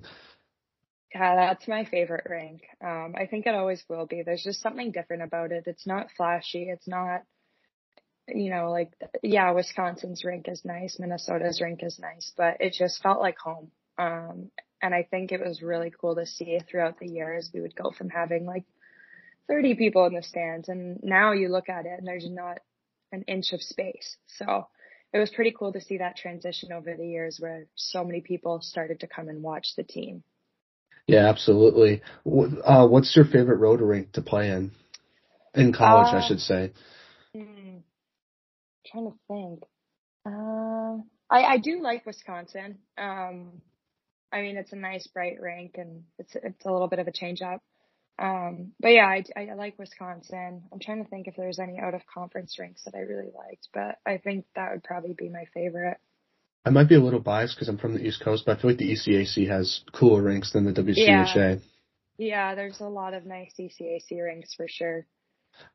[1.13, 2.61] Yeah, that's my favorite rink.
[2.81, 4.23] Um, I think it always will be.
[4.23, 5.65] There's just something different about it.
[5.67, 6.69] It's not flashy.
[6.69, 7.23] It's not,
[8.29, 10.97] you know, like, yeah, Wisconsin's rink is nice.
[10.97, 13.69] Minnesota's rink is nice, but it just felt like home.
[13.97, 17.51] Um, and I think it was really cool to see throughout the years.
[17.53, 18.63] We would go from having like
[19.49, 22.59] 30 people in the stands and now you look at it and there's not
[23.11, 24.17] an inch of space.
[24.27, 24.67] So
[25.13, 28.61] it was pretty cool to see that transition over the years where so many people
[28.61, 30.23] started to come and watch the team.
[31.07, 32.01] Yeah, absolutely.
[32.25, 34.71] Uh, what's your favorite road rink to play in?
[35.53, 36.71] In college, uh, I should say.
[37.35, 37.77] Hmm,
[38.87, 39.63] trying to think.
[40.25, 42.77] Uh, I, I do like Wisconsin.
[42.97, 43.61] Um,
[44.31, 47.11] I mean, it's a nice bright rink and it's, it's a little bit of a
[47.11, 47.61] change up.
[48.21, 50.61] Um, but yeah, I, I like Wisconsin.
[50.71, 53.69] I'm trying to think if there's any out of conference rinks that I really liked,
[53.73, 55.97] but I think that would probably be my favorite.
[56.63, 58.69] I might be a little biased because I'm from the East Coast, but I feel
[58.69, 61.35] like the ECAC has cooler rinks than the WCHA.
[61.35, 61.55] Yeah.
[62.19, 65.07] yeah, there's a lot of nice ECAC rinks for sure.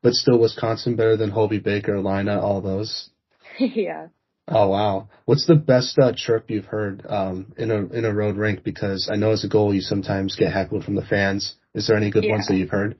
[0.01, 3.09] But still, Wisconsin better than Hobey Baker, Lynah, all those.
[3.59, 4.07] yeah.
[4.49, 5.09] Oh wow!
[5.25, 8.63] What's the best uh, chirp you've heard um, in a in a road rink?
[8.63, 11.55] Because I know as a goal you sometimes get heckled from the fans.
[11.77, 12.31] Is there any good yeah.
[12.31, 12.97] ones that you've heard?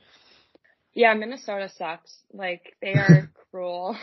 [0.93, 2.15] Yeah, Minnesota sucks.
[2.31, 3.97] Like they are cruel.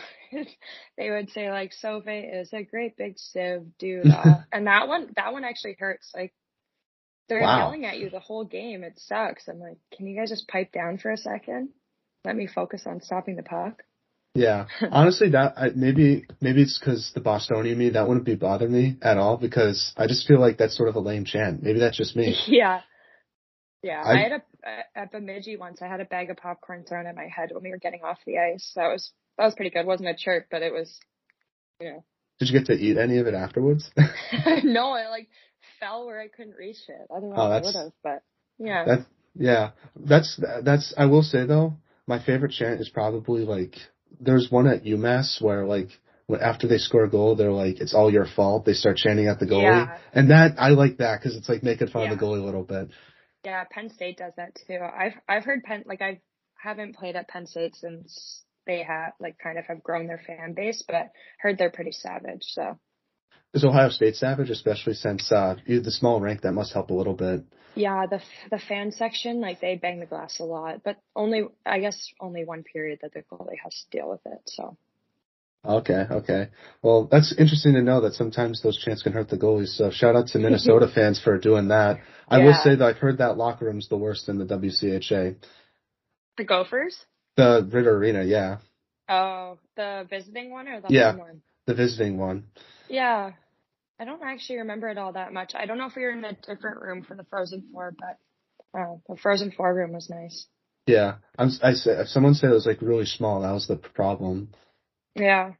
[0.97, 4.05] they would say like Sophie is a great big sieve, dude.
[4.11, 6.11] Uh, and that one, that one actually hurts.
[6.13, 6.33] Like
[7.29, 7.57] they're wow.
[7.57, 8.83] yelling at you the whole game.
[8.83, 9.47] It sucks.
[9.47, 11.69] I'm like, can you guys just pipe down for a second?
[12.25, 13.83] Let me focus on stopping the puck.
[14.33, 18.71] Yeah, honestly, that I, maybe maybe it's because the Bostonian me that wouldn't be bothering
[18.71, 21.63] me at all because I just feel like that's sort of a lame chant.
[21.63, 22.35] Maybe that's just me.
[22.45, 22.81] Yeah,
[23.85, 24.01] yeah.
[24.03, 25.81] I, I had a at Bemidji once.
[25.81, 28.17] I had a bag of popcorn thrown at my head when we were getting off
[28.25, 28.71] the ice.
[28.75, 29.81] That was that was pretty good.
[29.81, 30.99] It wasn't a chirp, but it was,
[31.79, 32.03] you know.
[32.39, 33.89] Did you get to eat any of it afterwards?
[34.63, 35.29] no, I like
[35.79, 37.07] fell where I couldn't reach it.
[37.09, 38.23] Oh, I don't know oh, if I would have, but
[38.57, 38.85] yeah.
[38.85, 39.03] That's
[39.35, 39.71] yeah.
[39.95, 40.93] That's that's.
[40.97, 41.75] I will say though,
[42.07, 43.75] my favorite chant is probably like
[44.19, 45.89] there's one at UMass where like
[46.27, 49.27] when after they score a goal, they're like, "It's all your fault." They start chanting
[49.27, 49.97] at the goalie, yeah.
[50.13, 52.13] and that I like that because it's like making fun yeah.
[52.13, 52.89] of the goalie a little bit.
[53.45, 54.79] Yeah, Penn State does that too.
[54.79, 56.21] I've I've heard Penn like I
[56.57, 60.53] haven't played at Penn State since they have like kind of have grown their fan
[60.53, 62.41] base, but heard they're pretty savage.
[62.41, 62.79] So
[63.53, 67.13] is Ohio State savage, especially since uh, the small rank that must help a little
[67.13, 67.43] bit.
[67.75, 71.79] Yeah, the the fan section like they bang the glass a lot, but only I
[71.79, 74.41] guess only one period that the goalie has to deal with it.
[74.45, 74.77] So.
[75.65, 76.49] Okay, okay.
[76.81, 79.75] Well, that's interesting to know that sometimes those chants can hurt the goalies.
[79.75, 81.99] So shout out to Minnesota fans for doing that.
[82.27, 82.45] I yeah.
[82.45, 85.35] will say that I've heard that locker room's the worst in the WCHA.
[86.37, 86.97] The Gophers?
[87.37, 88.57] The Ridder Arena, yeah.
[89.07, 91.41] Oh, the visiting one or the yeah, home one?
[91.65, 92.45] The visiting one.
[92.89, 93.31] Yeah.
[93.99, 95.53] I don't actually remember it all that much.
[95.55, 98.79] I don't know if we were in a different room for the Frozen Four, but
[98.79, 100.47] uh, the Frozen Four room was nice.
[100.85, 103.41] Yeah, I'm, I said someone said it was like really small.
[103.41, 104.49] That was the problem.
[105.15, 105.53] Yeah,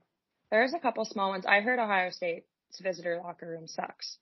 [0.51, 1.45] there's a couple small ones.
[1.45, 2.45] I heard Ohio State's
[2.81, 4.17] visitor locker room sucks.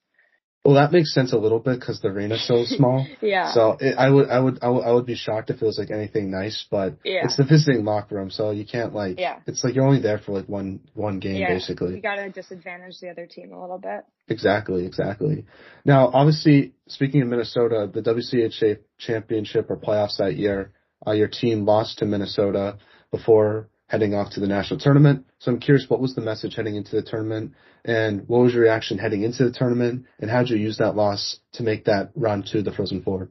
[0.65, 3.05] Well, that makes sense a little bit because the arena's so small.
[3.21, 3.51] yeah.
[3.51, 5.77] So it, I would, I would, I would, I would be shocked if it was
[5.77, 7.25] like anything nice, but yeah.
[7.25, 9.19] it's the visiting locker room, so you can't like.
[9.19, 9.39] Yeah.
[9.45, 11.49] It's like you're only there for like one one game yeah.
[11.49, 11.95] basically.
[11.95, 14.05] You gotta disadvantage the other team a little bit.
[14.29, 15.45] Exactly, exactly.
[15.83, 20.71] Now, obviously, speaking of Minnesota, the WCHA championship or playoffs that year,
[21.05, 22.77] uh, your team lost to Minnesota
[23.11, 25.25] before heading off to the national tournament.
[25.39, 27.53] So I'm curious, what was the message heading into the tournament,
[27.85, 30.95] and what was your reaction heading into the tournament, and how did you use that
[30.95, 33.29] loss to make that run to the Frozen Four?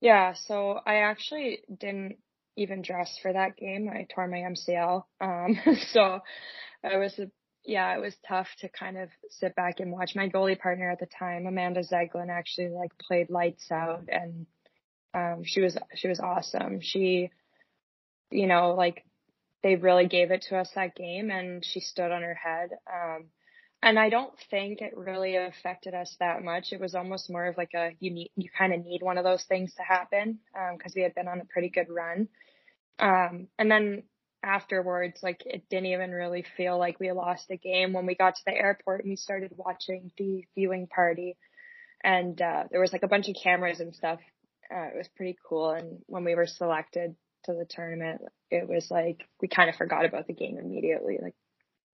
[0.00, 2.18] Yeah, so I actually didn't
[2.56, 3.88] even dress for that game.
[3.92, 5.58] I tore my MCL, um,
[5.92, 6.20] so
[6.84, 7.18] I was
[7.64, 10.12] yeah, it was tough to kind of sit back and watch.
[10.16, 14.46] My goalie partner at the time, Amanda Zeglin, actually like played lights out, and
[15.12, 16.80] um, she was she was awesome.
[16.80, 17.30] She
[18.30, 19.04] you know, like
[19.62, 22.70] they really gave it to us that game and she stood on her head.
[22.92, 23.26] Um,
[23.82, 26.72] and I don't think it really affected us that much.
[26.72, 29.24] It was almost more of like a, you need, you kind of need one of
[29.24, 32.28] those things to happen, um, cause we had been on a pretty good run.
[32.98, 34.02] Um, and then
[34.42, 38.34] afterwards, like it didn't even really feel like we lost the game when we got
[38.34, 41.36] to the airport and we started watching the viewing party
[42.02, 44.20] and, uh, there was like a bunch of cameras and stuff.
[44.72, 45.70] Uh, it was pretty cool.
[45.70, 50.04] And when we were selected, to the tournament, it was like we kind of forgot
[50.04, 51.18] about the game immediately.
[51.20, 51.34] Like,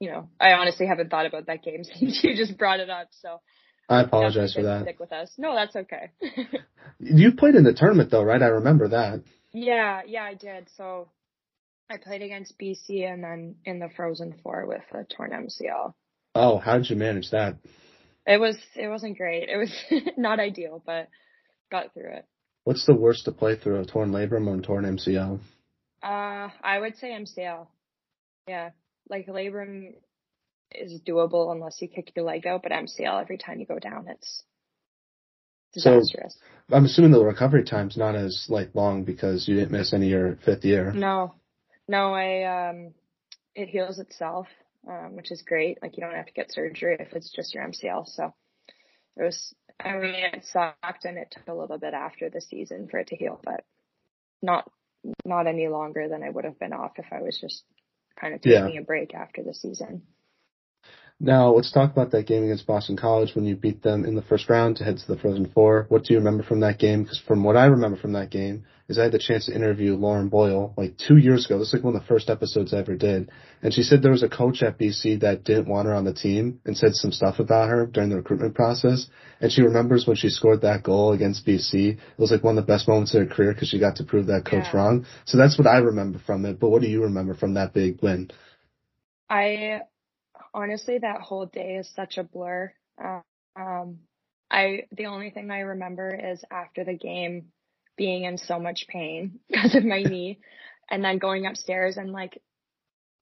[0.00, 3.08] you know, I honestly haven't thought about that game since you just brought it up.
[3.12, 3.40] So
[3.88, 4.82] I apologize for that.
[4.82, 5.30] Stick with us.
[5.36, 6.10] No, that's okay.
[6.98, 8.42] you played in the tournament though, right?
[8.42, 9.22] I remember that.
[9.52, 10.68] Yeah, yeah, I did.
[10.76, 11.08] So
[11.90, 15.92] I played against BC and then in the Frozen Four with a torn MCL.
[16.34, 17.56] Oh, how did you manage that?
[18.26, 19.48] It was it wasn't great.
[19.48, 19.72] It was
[20.16, 21.08] not ideal, but
[21.70, 22.26] got through it.
[22.64, 25.38] What's the worst to play through, a torn labrum or a torn MCL?
[26.02, 27.66] Uh, I would say MCL.
[28.48, 28.70] Yeah,
[29.08, 29.92] like labrum
[30.72, 34.06] is doable unless you kick your leg out, but MCL every time you go down,
[34.08, 34.42] it's
[35.72, 36.36] disastrous.
[36.68, 40.08] So, I'm assuming the recovery time's not as like long because you didn't miss any
[40.08, 40.92] your fifth year.
[40.92, 41.34] No,
[41.86, 42.94] no, I um,
[43.54, 44.46] it heals itself,
[44.88, 45.78] um, which is great.
[45.82, 48.08] Like you don't have to get surgery if it's just your MCL.
[48.08, 48.34] So
[49.16, 52.88] it was I mean, it sucked and it took a little bit after the season
[52.88, 53.64] for it to heal, but
[54.42, 54.70] not
[55.24, 57.64] not any longer than I would have been off if I was just
[58.18, 58.80] kind of taking yeah.
[58.80, 60.02] a break after the season.
[61.20, 64.22] Now, let's talk about that game against Boston College when you beat them in the
[64.22, 65.86] first round to head to the Frozen Four.
[65.88, 67.04] What do you remember from that game?
[67.04, 69.94] Because from what I remember from that game is I had the chance to interview
[69.94, 71.58] Lauren Boyle like two years ago.
[71.58, 73.30] This is like one of the first episodes I ever did.
[73.62, 76.12] And she said there was a coach at BC that didn't want her on the
[76.12, 79.06] team and said some stuff about her during the recruitment process.
[79.40, 81.92] And she remembers when she scored that goal against BC.
[81.92, 84.04] It was like one of the best moments of her career because she got to
[84.04, 84.76] prove that coach yeah.
[84.76, 85.06] wrong.
[85.26, 86.58] So that's what I remember from it.
[86.58, 88.30] But what do you remember from that big win?
[89.30, 89.82] I
[90.54, 92.72] honestly, that whole day is such a blur.
[93.56, 93.98] Um,
[94.50, 97.46] I the only thing I remember is after the game
[97.96, 100.40] being in so much pain because of my knee,
[100.90, 102.40] and then going upstairs and like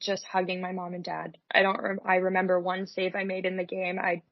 [0.01, 1.38] just hugging my mom and dad.
[1.55, 1.81] I don't.
[1.81, 3.99] Re- I remember one save I made in the game.
[3.99, 4.23] I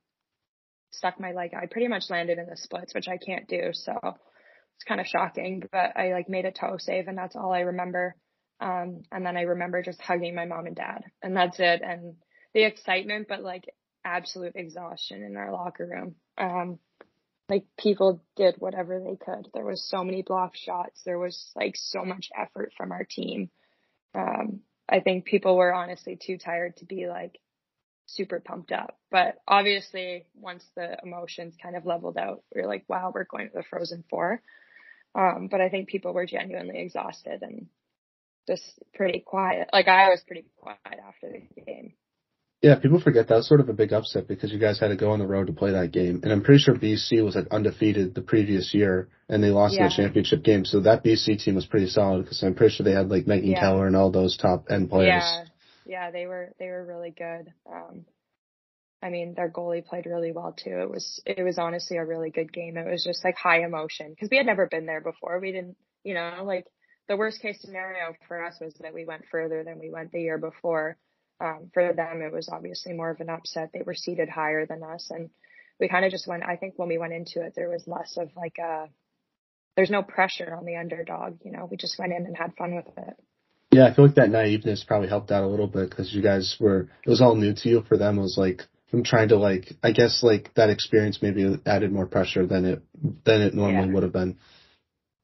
[0.93, 1.53] stuck my leg.
[1.55, 3.71] I pretty much landed in the splits, which I can't do.
[3.73, 5.63] So it's kind of shocking.
[5.73, 8.17] But I like made a toe save, and that's all I remember.
[8.61, 11.81] Um, and then I remember just hugging my mom and dad, and that's it.
[11.83, 12.17] And
[12.55, 13.73] the excitement, but like
[14.05, 16.15] absolute exhaustion in our locker room.
[16.39, 16.79] Um,
[17.49, 19.49] like people did whatever they could.
[19.53, 21.01] There was so many block shots.
[21.05, 23.51] There was like so much effort from our team.
[24.15, 27.41] Um, I think people were honestly too tired to be like
[28.07, 28.99] super pumped up.
[29.11, 33.49] But obviously, once the emotions kind of leveled out, we were like, wow, we're going
[33.49, 34.43] to the Frozen Four.
[35.15, 37.67] Um, but I think people were genuinely exhausted and
[38.47, 38.63] just
[38.95, 39.69] pretty quiet.
[39.73, 41.95] Like I was pretty quiet after the game.
[42.63, 44.97] Yeah, people forget that was sort of a big upset because you guys had to
[44.97, 46.21] go on the road to play that game.
[46.23, 49.85] And I'm pretty sure BC was like undefeated the previous year and they lost yeah.
[49.85, 50.67] in the championship game.
[50.67, 53.53] So that BC team was pretty solid because I'm pretty sure they had like Megan
[53.53, 53.61] yeah.
[53.61, 55.23] Keller and all those top end players.
[55.25, 55.45] Yeah.
[55.87, 57.53] Yeah, they were, they were really good.
[57.67, 58.05] Um,
[59.03, 60.83] I mean, their goalie played really well too.
[60.83, 62.77] It was, it was honestly a really good game.
[62.77, 65.41] It was just like high emotion because we had never been there before.
[65.41, 66.67] We didn't, you know, like
[67.09, 70.21] the worst case scenario for us was that we went further than we went the
[70.21, 70.99] year before
[71.41, 73.71] um, for them, it was obviously more of an upset.
[73.73, 75.31] They were seated higher than us, and
[75.79, 76.45] we kind of just went.
[76.45, 78.89] I think when we went into it, there was less of like a.
[79.77, 81.39] There's no pressure on the underdog.
[81.45, 83.15] You know, we just went in and had fun with it.
[83.73, 86.57] Yeah, I feel like that naiveness probably helped out a little bit because you guys
[86.61, 86.89] were.
[87.05, 87.83] It was all new to you.
[87.89, 89.73] For them, it was like I'm trying to like.
[89.83, 92.83] I guess like that experience maybe added more pressure than it
[93.25, 93.95] than it normally yeah.
[93.95, 94.39] would have been.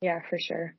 [0.01, 0.75] Yeah, for sure.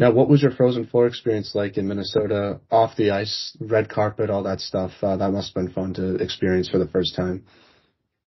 [0.00, 2.60] Now, what was your frozen Four experience like in Minnesota?
[2.70, 4.92] Off the ice, red carpet, all that stuff.
[5.02, 7.44] Uh, that must have been fun to experience for the first time.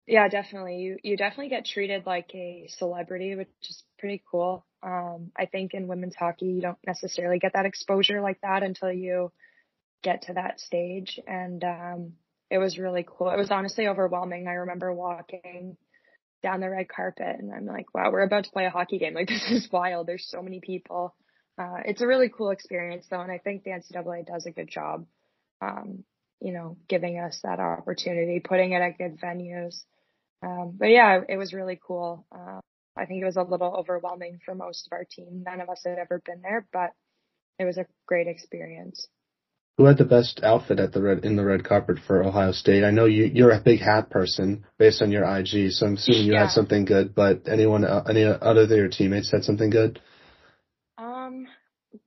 [0.05, 0.77] Yeah, definitely.
[0.77, 4.63] You you definitely get treated like a celebrity, which is pretty cool.
[4.83, 8.91] Um, I think in women's hockey, you don't necessarily get that exposure like that until
[8.91, 9.31] you
[10.03, 11.19] get to that stage.
[11.25, 12.13] And um,
[12.51, 13.31] it was really cool.
[13.31, 14.47] It was honestly overwhelming.
[14.47, 15.77] I remember walking
[16.43, 19.15] down the red carpet and I'm like, wow, we're about to play a hockey game.
[19.15, 20.05] Like this is wild.
[20.05, 21.15] There's so many people.
[21.57, 23.21] Uh, it's a really cool experience though.
[23.21, 25.05] And I think the NCAA does a good job,
[25.61, 26.03] um,
[26.41, 29.75] you know, giving us that opportunity, putting it at good venues.
[30.41, 32.25] Um, but yeah, it was really cool.
[32.31, 32.59] Uh,
[32.97, 35.43] I think it was a little overwhelming for most of our team.
[35.45, 36.91] None of us had ever been there, but
[37.59, 39.07] it was a great experience.
[39.77, 42.83] Who had the best outfit at the red in the red carpet for Ohio State?
[42.83, 46.25] I know you you're a big hat person based on your IG, so I'm assuming
[46.25, 46.41] you yeah.
[46.41, 47.15] had something good.
[47.15, 49.99] But anyone, uh, any other than your teammates had something good?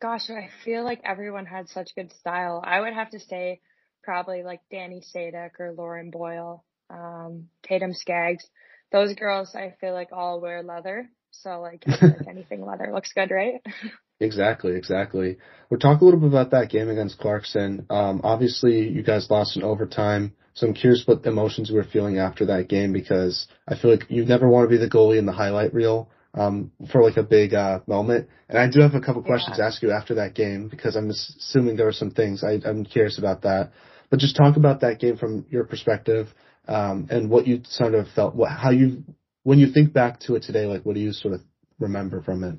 [0.00, 2.62] Gosh, I feel like everyone had such good style.
[2.64, 3.60] I would have to say
[4.02, 8.44] probably like Dani Sadek or Lauren Boyle, um, Tatum Skaggs.
[8.92, 11.10] Those girls, I feel like all wear leather.
[11.30, 13.60] So like, like anything leather looks good, right?
[14.18, 15.36] Exactly, exactly.
[15.68, 17.84] We'll talk a little bit about that game against Clarkson.
[17.90, 22.18] Um, obviously, you guys lost in overtime, so I'm curious what emotions you were feeling
[22.18, 25.26] after that game because I feel like you never want to be the goalie in
[25.26, 28.28] the highlight reel um, for like a big uh, moment.
[28.48, 29.28] And I do have a couple yeah.
[29.28, 32.60] questions to ask you after that game because I'm assuming there were some things I,
[32.64, 33.72] I'm curious about that.
[34.10, 36.28] But just talk about that game from your perspective
[36.68, 39.02] um, and what you sort of felt, what, how you
[39.42, 41.40] when you think back to it today, like what do you sort of
[41.78, 42.58] remember from it?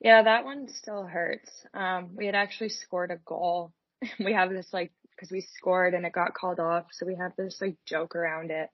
[0.00, 1.50] Yeah, that one still hurts.
[1.74, 3.72] Um, we had actually scored a goal.
[4.18, 6.86] we have this like, cause we scored and it got called off.
[6.92, 8.70] So we have this like joke around it,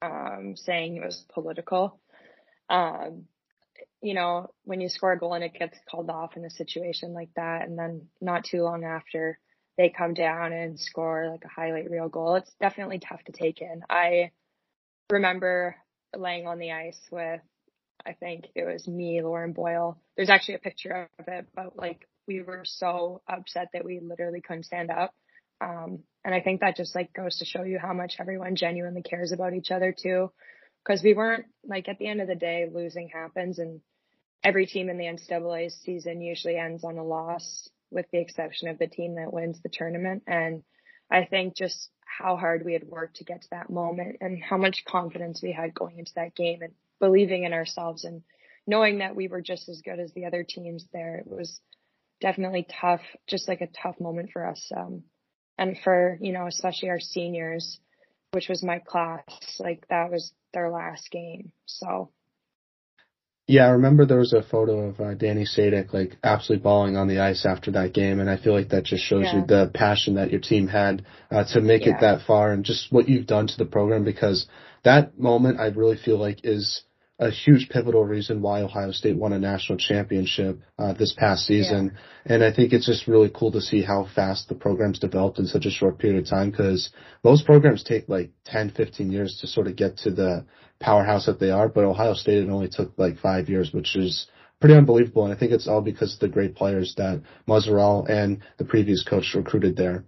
[0.00, 1.98] um, saying it was political.
[2.72, 3.26] Um,
[4.00, 7.12] you know, when you score a goal and it gets called off in a situation
[7.12, 9.38] like that, and then not too long after
[9.78, 13.60] they come down and score like a highlight reel goal, it's definitely tough to take
[13.60, 13.82] in.
[13.88, 14.32] I
[15.10, 15.76] remember
[16.16, 17.40] laying on the ice with
[18.04, 19.98] I think it was me, Lauren Boyle.
[20.16, 24.40] There's actually a picture of it, but like we were so upset that we literally
[24.40, 25.14] couldn't stand up.
[25.60, 29.02] Um, and I think that just like goes to show you how much everyone genuinely
[29.02, 30.32] cares about each other too.
[30.84, 33.80] Cause we weren't like at the end of the day, losing happens and
[34.42, 38.78] every team in the NCAA season usually ends on a loss with the exception of
[38.78, 40.24] the team that wins the tournament.
[40.26, 40.62] And
[41.10, 44.56] I think just how hard we had worked to get to that moment and how
[44.56, 48.22] much confidence we had going into that game and believing in ourselves and
[48.66, 51.16] knowing that we were just as good as the other teams there.
[51.16, 51.60] It was
[52.20, 54.70] definitely tough, just like a tough moment for us.
[54.76, 55.04] Um,
[55.58, 57.78] and for, you know, especially our seniors,
[58.32, 59.22] which was my class,
[59.58, 61.52] like that was their last game.
[61.66, 62.10] So.
[63.46, 67.08] Yeah, I remember there was a photo of uh, Dani Sadek like absolutely bawling on
[67.08, 69.40] the ice after that game, and I feel like that just shows yeah.
[69.40, 71.96] you the passion that your team had uh, to make yeah.
[71.96, 74.04] it that far, and just what you've done to the program.
[74.04, 74.46] Because
[74.84, 76.82] that moment, I really feel like is
[77.22, 81.92] a huge pivotal reason why Ohio State won a national championship uh, this past season.
[81.94, 82.34] Yeah.
[82.34, 85.46] And I think it's just really cool to see how fast the program's developed in
[85.46, 86.90] such a short period of time because
[87.22, 90.44] most programs take like 10, 15 years to sort of get to the
[90.80, 91.68] powerhouse that they are.
[91.68, 94.26] But Ohio State, it only took like five years, which is
[94.60, 95.24] pretty unbelievable.
[95.24, 99.04] And I think it's all because of the great players that Muzerall and the previous
[99.04, 100.04] coach recruited there.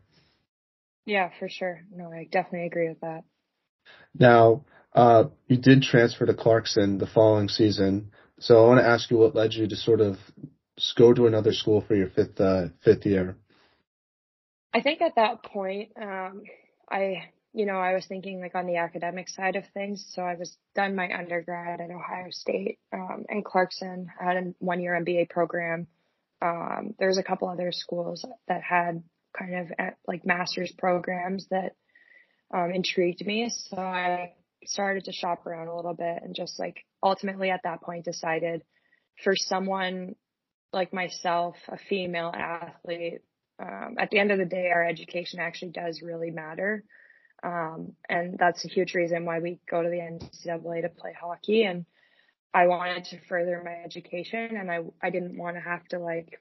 [1.06, 1.82] Yeah, for sure.
[1.94, 3.22] No, I definitely agree with that.
[4.18, 8.12] Now, uh, you did transfer to Clarkson the following season.
[8.38, 10.16] So I want to ask you what led you to sort of
[10.96, 13.36] go to another school for your fifth uh, fifth year.
[14.72, 16.42] I think at that point, um,
[16.90, 20.04] I you know I was thinking like on the academic side of things.
[20.14, 24.08] So I was done my undergrad at Ohio State um, and Clarkson.
[24.20, 25.86] I had a one year MBA program.
[26.42, 29.02] Um, there's a couple other schools that had
[29.36, 31.74] kind of at, like master's programs that
[32.52, 33.50] um, intrigued me.
[33.50, 34.34] So I
[34.68, 38.62] started to shop around a little bit and just like ultimately at that point decided
[39.22, 40.14] for someone
[40.72, 43.20] like myself, a female athlete,
[43.58, 46.84] um, at the end of the day, our education actually does really matter.
[47.42, 51.64] Um, and that's a huge reason why we go to the NCAA to play hockey.
[51.64, 51.84] And
[52.52, 56.40] I wanted to further my education and I, I didn't want to have to like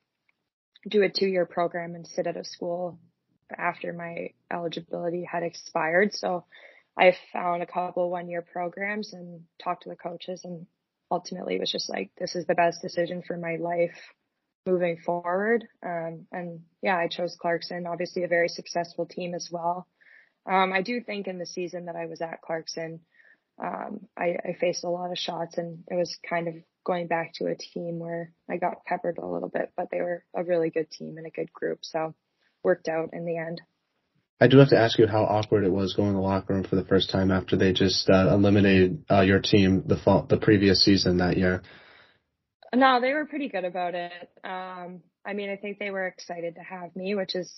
[0.87, 2.99] do a two year program and sit at a school
[3.55, 6.13] after my eligibility had expired.
[6.13, 6.45] So
[6.97, 10.67] I found a couple one year programs and talked to the coaches and
[11.09, 13.97] ultimately was just like, this is the best decision for my life
[14.65, 15.65] moving forward.
[15.85, 19.87] Um, and yeah, I chose Clarkson, obviously a very successful team as well.
[20.49, 22.99] Um, I do think in the season that I was at Clarkson,
[23.63, 27.33] um, I, I faced a lot of shots and it was kind of going back
[27.35, 30.69] to a team where I got peppered a little bit, but they were a really
[30.69, 31.79] good team and a good group.
[31.81, 32.13] So
[32.63, 33.61] worked out in the end.
[34.43, 36.65] I do have to ask you how awkward it was going in the locker room
[36.65, 40.35] for the first time after they just uh, eliminated uh, your team the fall, the
[40.35, 41.63] previous season that year.
[42.75, 44.11] No, they were pretty good about it.
[44.43, 47.49] Um, I mean, I think they were excited to have me, which is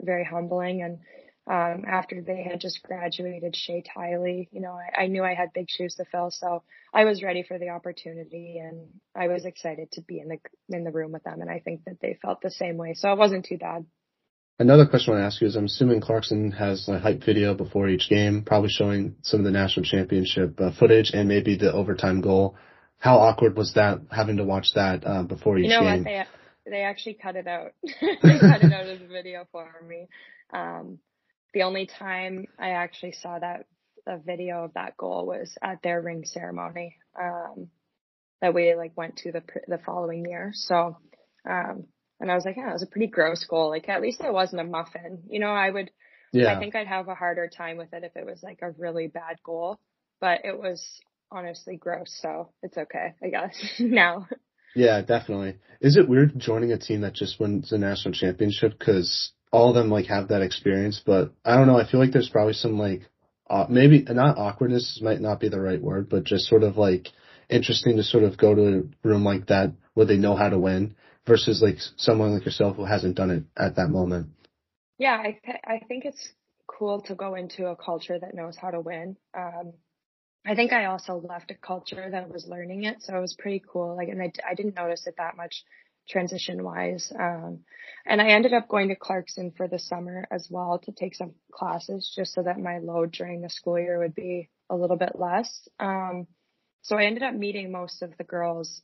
[0.00, 0.82] very humbling.
[0.82, 0.98] And
[1.46, 5.52] um, after they had just graduated Shea Tiley, you know, I, I knew I had
[5.52, 9.92] big shoes to fill, so I was ready for the opportunity, and I was excited
[9.92, 10.38] to be in the
[10.76, 11.40] in the room with them.
[11.40, 13.86] And I think that they felt the same way, so it wasn't too bad.
[14.58, 17.54] Another question I want to ask you is I'm assuming Clarkson has a hype video
[17.54, 21.72] before each game, probably showing some of the national championship uh, footage and maybe the
[21.72, 22.56] overtime goal.
[22.98, 26.04] How awkward was that having to watch that uh, before each you know game?
[26.04, 26.04] What?
[26.04, 26.24] They
[26.70, 27.72] they actually cut it out.
[27.82, 30.06] they cut it out of the video for me.
[30.52, 30.98] Um,
[31.54, 33.66] the only time I actually saw that
[34.06, 37.68] a video of that goal was at their ring ceremony um,
[38.40, 40.52] that we like went to the the following year.
[40.54, 40.96] So
[41.48, 41.86] um,
[42.22, 43.68] and I was like, yeah, it was a pretty gross goal.
[43.68, 45.24] Like at least it wasn't a muffin.
[45.28, 45.90] You know, I would,
[46.32, 46.54] yeah.
[46.54, 49.08] I think I'd have a harder time with it if it was like a really
[49.08, 49.80] bad goal,
[50.20, 51.00] but it was
[51.32, 52.16] honestly gross.
[52.22, 54.28] So it's okay, I guess now.
[54.76, 55.56] Yeah, definitely.
[55.80, 58.78] Is it weird joining a team that just wins a national championship?
[58.78, 61.76] Cause all of them like have that experience, but I don't know.
[61.76, 63.02] I feel like there's probably some like,
[63.50, 67.08] uh, maybe not awkwardness might not be the right word, but just sort of like
[67.50, 70.58] interesting to sort of go to a room like that where they know how to
[70.58, 70.94] win
[71.26, 74.28] versus like someone like yourself who hasn't done it at that moment?
[74.98, 76.32] Yeah, I th- I think it's
[76.66, 79.16] cool to go into a culture that knows how to win.
[79.36, 79.72] Um,
[80.44, 83.62] I think I also left a culture that was learning it, so it was pretty
[83.72, 83.96] cool.
[83.96, 85.64] Like, and I, I didn't notice it that much
[86.08, 87.12] transition wise.
[87.16, 87.60] Um,
[88.04, 91.34] and I ended up going to Clarkson for the summer as well to take some
[91.52, 95.12] classes just so that my load during the school year would be a little bit
[95.14, 95.68] less.
[95.78, 96.26] Um,
[96.82, 98.82] so I ended up meeting most of the girls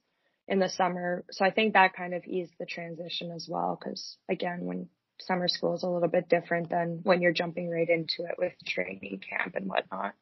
[0.49, 1.25] in the summer.
[1.31, 3.79] So I think that kind of eased the transition as well.
[3.83, 4.89] Cause again, when
[5.21, 8.53] summer school is a little bit different than when you're jumping right into it with
[8.67, 10.15] training camp and whatnot.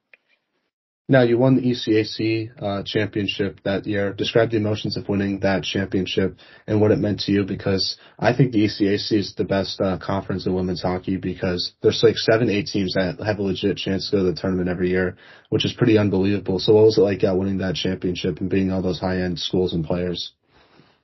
[1.08, 4.12] Now you won the ECAC uh, championship that year.
[4.12, 6.36] Describe the emotions of winning that championship
[6.66, 9.98] and what it meant to you because I think the ECAC is the best uh,
[9.98, 14.10] conference in women's hockey because there's like seven, eight teams that have a legit chance
[14.10, 15.16] to go to the tournament every year,
[15.48, 16.58] which is pretty unbelievable.
[16.58, 19.38] So what was it like uh, winning that championship and being all those high end
[19.38, 20.32] schools and players?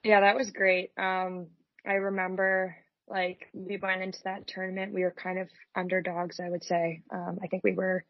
[0.02, 0.90] Yeah, that was great.
[0.98, 1.46] Um,
[1.86, 2.76] I remember
[3.08, 7.02] like we went into that tournament, we were kind of underdogs, I would say.
[7.12, 8.04] Um, I think we were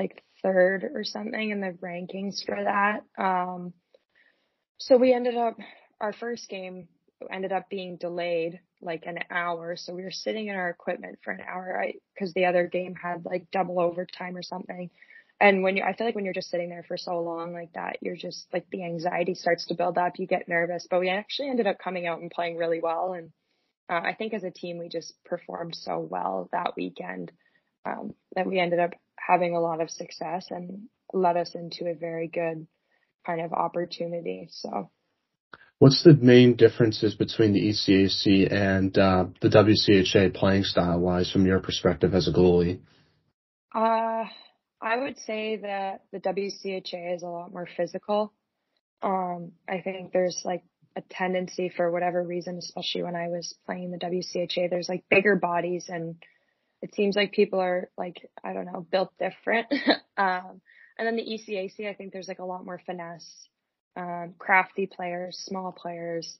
[0.00, 3.02] like third or something in the rankings for that.
[3.22, 3.74] Um,
[4.78, 5.58] so we ended up,
[6.00, 6.88] our first game
[7.30, 9.76] ended up being delayed like an hour.
[9.76, 11.96] So we were sitting in our equipment for an hour, right?
[12.18, 14.88] Cause the other game had like double overtime or something.
[15.38, 17.72] And when you, I feel like when you're just sitting there for so long like
[17.74, 20.18] that, you're just like the anxiety starts to build up.
[20.18, 23.12] You get nervous, but we actually ended up coming out and playing really well.
[23.12, 23.32] And
[23.90, 27.32] uh, I think as a team, we just performed so well that weekend
[27.84, 28.92] um, that we ended up
[29.26, 32.66] having a lot of success and led us into a very good
[33.26, 34.48] kind of opportunity.
[34.50, 34.90] So.
[35.78, 41.46] What's the main differences between the ECAC and uh, the WCHA playing style wise from
[41.46, 42.80] your perspective as a goalie?
[43.74, 44.24] Uh,
[44.82, 48.32] I would say that the WCHA is a lot more physical.
[49.02, 50.64] Um, I think there's like
[50.96, 55.36] a tendency for whatever reason, especially when I was playing the WCHA, there's like bigger
[55.36, 56.16] bodies and
[56.82, 59.66] it seems like people are like, I don't know, built different.
[60.16, 60.60] um,
[60.98, 63.48] and then the ECAC, I think there's like a lot more finesse,
[63.96, 66.38] um, crafty players, small players,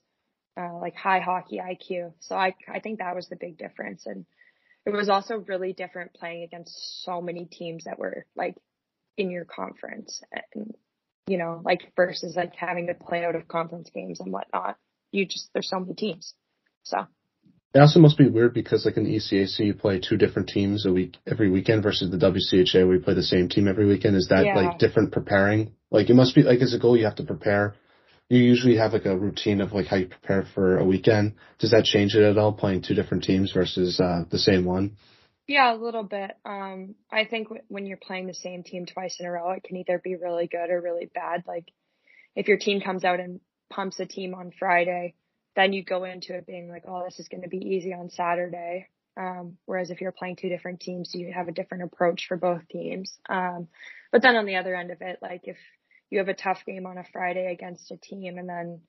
[0.59, 2.12] uh, like high hockey IQ.
[2.20, 4.07] So I, I think that was the big difference.
[4.07, 4.24] And
[4.86, 8.57] it was also really different playing against so many teams that were like
[9.16, 10.22] in your conference
[10.55, 10.74] and,
[11.26, 14.76] you know, like versus like having to play out of conference games and whatnot.
[15.12, 16.34] You just, there's so many teams.
[16.82, 17.07] So.
[17.73, 20.87] It also must be weird because like in the ECAC you play two different teams
[20.87, 24.16] a week every weekend versus the WCHA where you play the same team every weekend.
[24.16, 24.57] Is that yeah.
[24.57, 25.73] like different preparing?
[25.91, 27.77] Like it must be like as a goal you have to prepare.
[28.29, 31.35] You usually have like a routine of like how you prepare for a weekend.
[31.59, 34.97] Does that change it at all playing two different teams versus uh, the same one?
[35.47, 36.33] Yeah, a little bit.
[36.45, 39.64] Um, I think w- when you're playing the same team twice in a row, it
[39.64, 41.45] can either be really good or really bad.
[41.47, 41.73] Like
[42.35, 45.14] if your team comes out and pumps a team on Friday
[45.57, 48.11] then you go into it being like, oh, this is going to be easy on
[48.11, 48.89] Saturday.
[49.17, 52.67] Um, whereas if you're playing two different teams, you have a different approach for both
[52.69, 53.19] teams.
[53.29, 53.69] Um,
[54.13, 55.57] but then on the other end of it, like if
[56.11, 58.81] you have a tough game on a Friday against a team and then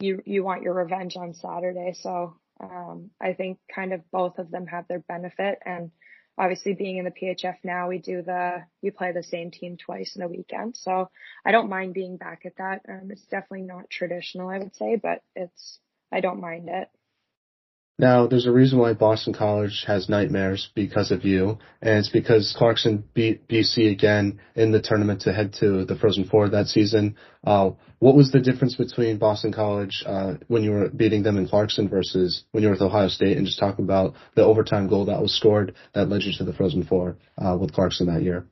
[0.00, 1.94] you, you want your revenge on Saturday.
[2.00, 5.90] So, um, I think kind of both of them have their benefit and
[6.36, 10.16] obviously being in the PHF now, we do the, we play the same team twice
[10.16, 10.76] in a weekend.
[10.76, 11.10] So
[11.44, 12.82] I don't mind being back at that.
[12.88, 15.78] Um, it's definitely not traditional, I would say, but it's,
[16.12, 16.90] I don't mind it.
[18.00, 22.54] Now, there's a reason why Boston College has nightmares because of you, and it's because
[22.56, 27.16] Clarkson beat BC again in the tournament to head to the Frozen Four that season.
[27.44, 31.46] Uh, what was the difference between Boston College uh, when you were beating them in
[31.46, 33.36] Clarkson versus when you were with Ohio State?
[33.36, 36.54] And just talk about the overtime goal that was scored that led you to the
[36.54, 38.46] Frozen Four uh, with Clarkson that year.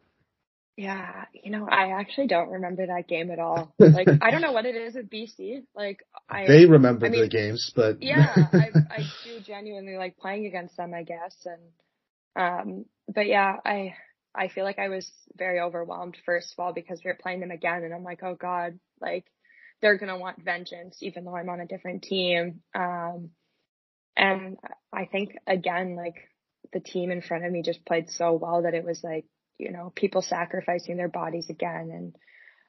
[0.78, 3.74] Yeah, you know, I actually don't remember that game at all.
[3.80, 5.64] Like, I don't know what it is with BC.
[5.74, 10.18] Like, I they remember I mean, the games, but yeah, I, I do genuinely like
[10.18, 11.34] playing against them, I guess.
[11.46, 11.60] And
[12.40, 13.96] um, but yeah, I
[14.32, 17.50] I feel like I was very overwhelmed first of all because we were playing them
[17.50, 19.24] again, and I'm like, oh god, like
[19.82, 22.60] they're gonna want vengeance, even though I'm on a different team.
[22.72, 23.30] Um,
[24.16, 24.58] and
[24.92, 26.28] I think again, like
[26.72, 29.24] the team in front of me just played so well that it was like
[29.58, 31.90] you know, people sacrificing their bodies again.
[31.92, 32.16] And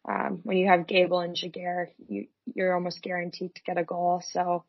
[0.08, 4.24] um, when you have Gabel and Giguere, you you're almost guaranteed to get a goal.
[4.32, 4.66] So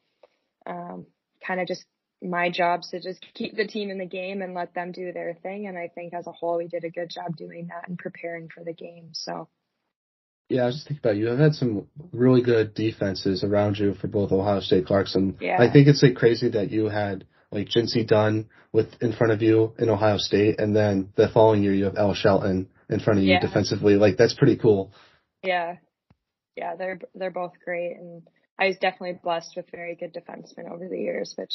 [0.66, 1.06] um,
[1.46, 1.84] kind of just
[2.22, 5.34] my job to just keep the team in the game and let them do their
[5.42, 5.66] thing.
[5.66, 8.48] And I think as a whole, we did a good job doing that and preparing
[8.54, 9.10] for the game.
[9.12, 9.48] So.
[10.50, 11.32] Yeah, I was just thinking about you.
[11.32, 15.38] I've had some really good defenses around you for both Ohio State Clarkson.
[15.40, 15.62] Yeah.
[15.62, 19.42] I think it's like crazy that you had like Jincy Dunne with in front of
[19.42, 23.18] you in Ohio State, and then the following year you have Ella Shelton in front
[23.18, 23.40] of you yeah.
[23.40, 23.94] defensively.
[23.94, 24.92] Like that's pretty cool.
[25.42, 25.76] Yeah,
[26.56, 28.22] yeah, they're they're both great, and
[28.58, 31.54] I was definitely blessed with very good defensemen over the years, which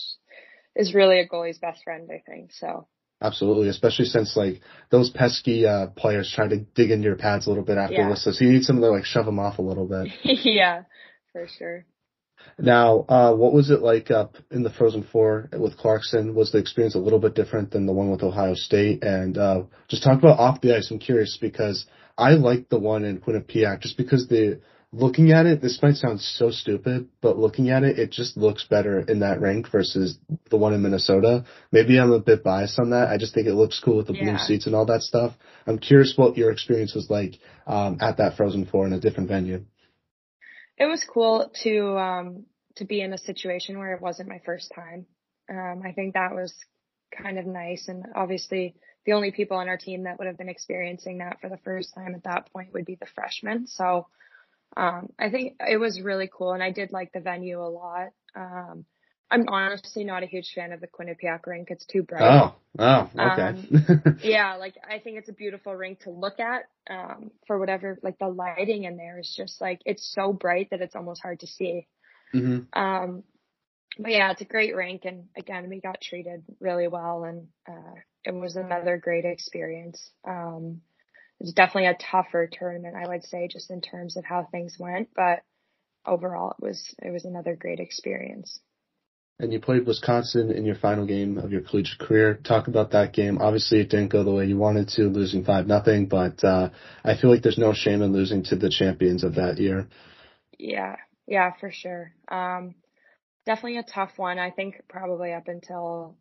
[0.76, 2.52] is really a goalie's best friend, I think.
[2.52, 2.88] So.
[3.22, 4.60] Absolutely, especially since like
[4.92, 8.10] those pesky uh, players try to dig into your pads a little bit after yeah.
[8.10, 10.10] this, so you need someone to like shove them off a little bit.
[10.44, 10.84] yeah,
[11.32, 11.86] for sure.
[12.58, 16.36] Now, uh, what was it like up in the Frozen Four with Clarkson?
[16.36, 19.04] Was the experience a little bit different than the one with Ohio State?
[19.04, 20.90] And uh, just talk about off the ice.
[20.90, 21.86] I'm curious because
[22.18, 24.62] I like the one in Quinnipiac just because the
[24.94, 28.66] looking at it, this might sound so stupid, but looking at it, it just looks
[28.70, 30.18] better in that rink versus
[30.50, 31.44] the one in Minnesota.
[31.72, 33.10] Maybe I'm a bit biased on that.
[33.10, 34.24] I just think it looks cool with the yeah.
[34.24, 35.34] blue seats and all that stuff.
[35.68, 37.34] I'm curious what your experience was like
[37.68, 39.66] um, at that Frozen Four in a different venue
[40.78, 42.46] it was cool to um
[42.76, 45.06] to be in a situation where it wasn't my first time.
[45.50, 46.54] Um, I think that was
[47.16, 50.50] kind of nice, and obviously the only people on our team that would have been
[50.50, 53.68] experiencing that for the first time at that point would be the freshmen.
[53.68, 54.08] So
[54.76, 58.10] um, I think it was really cool, and I did like the venue a lot.
[58.36, 58.86] Um,
[59.32, 61.70] I'm honestly not a huge fan of the Quinnipiac rink.
[61.72, 62.22] It's too bright.
[62.22, 63.42] Oh, oh, okay.
[63.42, 66.66] Um, yeah, like I think it's a beautiful rink to look at.
[66.88, 70.82] Um, for whatever, like the lighting in there is just like it's so bright that
[70.82, 71.88] it's almost hard to see.
[72.36, 72.80] Mm-hmm.
[72.80, 73.24] Um,
[73.98, 77.96] but yeah, it's a great rink, and again, we got treated really well, and uh,
[78.26, 80.12] it was another great experience.
[80.28, 80.82] Um,
[81.40, 85.10] it's definitely a tougher tournament, I would say, just in terms of how things went,
[85.16, 85.42] but
[86.06, 88.60] overall, it was it was another great experience
[89.40, 92.36] and you played Wisconsin in your final game of your collegiate career.
[92.36, 93.40] Talk about that game.
[93.40, 96.08] Obviously, it didn't go the way you wanted to, losing five nothing.
[96.08, 96.70] But uh,
[97.04, 99.88] I feel like there's no shame in losing to the champions of that year.
[100.58, 100.96] Yeah,
[101.28, 102.14] yeah, for sure.
[102.30, 102.76] Um,
[103.46, 104.40] definitely a tough one.
[104.40, 106.16] I think probably up until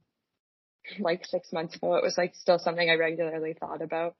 [0.99, 4.17] like six months ago, it was like still something I regularly thought about.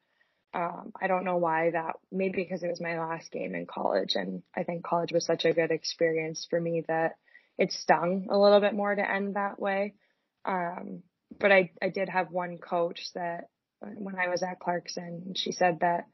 [0.55, 4.15] Um, I don't know why that, maybe because it was my last game in college
[4.15, 7.17] and I think college was such a good experience for me that
[7.59, 9.95] it stung a little bit more to end that way.
[10.45, 11.03] Um,
[11.39, 13.49] but I, I did have one coach that
[13.81, 16.07] when I was at Clarkson, she said that,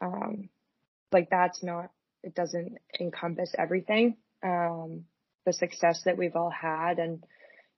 [0.00, 0.48] um,
[1.12, 1.90] like that's not,
[2.22, 4.16] it doesn't encompass everything.
[4.42, 5.04] Um,
[5.46, 7.22] the success that we've all had and,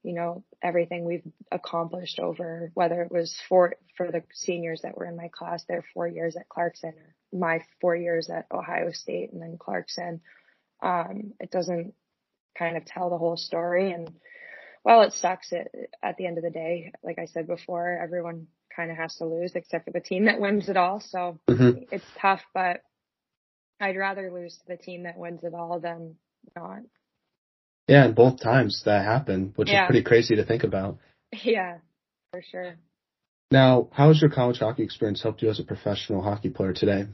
[0.02, 5.06] you know, everything we've accomplished over, whether it was for, for the seniors that were
[5.06, 9.32] in my class, their four years at Clarkson or my four years at Ohio State
[9.32, 10.20] and then Clarkson.
[10.82, 11.94] Um, it doesn't
[12.58, 13.92] kind of tell the whole story.
[13.92, 14.10] And
[14.82, 15.68] while it sucks, it,
[16.02, 19.24] at the end of the day, like I said before, everyone kind of has to
[19.24, 21.00] lose except for the team that wins it all.
[21.00, 21.84] So mm-hmm.
[21.90, 22.82] it's tough, but
[23.80, 26.16] I'd rather lose to the team that wins it all than
[26.54, 26.80] not.
[27.88, 29.84] Yeah, and both times that happened, which yeah.
[29.84, 30.98] is pretty crazy to think about.
[31.42, 31.78] Yeah,
[32.30, 32.76] for sure.
[33.50, 37.06] Now, how has your college hockey experience helped you as a professional hockey player today?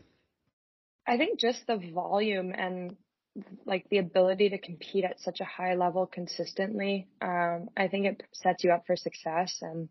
[1.06, 2.96] I think just the volume and
[3.64, 8.22] like the ability to compete at such a high level consistently, um, I think it
[8.32, 9.56] sets you up for success.
[9.62, 9.88] And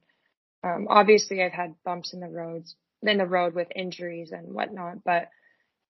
[0.63, 5.03] um, obviously, I've had bumps in the roads in the road with injuries and whatnot,
[5.03, 5.29] but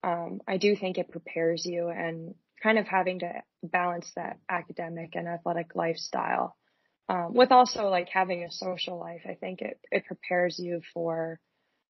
[0.02, 5.16] um, I do think it prepares you and kind of having to balance that academic
[5.16, 6.56] and athletic lifestyle
[7.12, 11.42] um, with also like having a social life, I think it, it prepares you for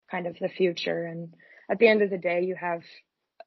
[0.10, 1.06] kind of the future.
[1.06, 1.36] And
[1.70, 2.82] at the end of the day, you have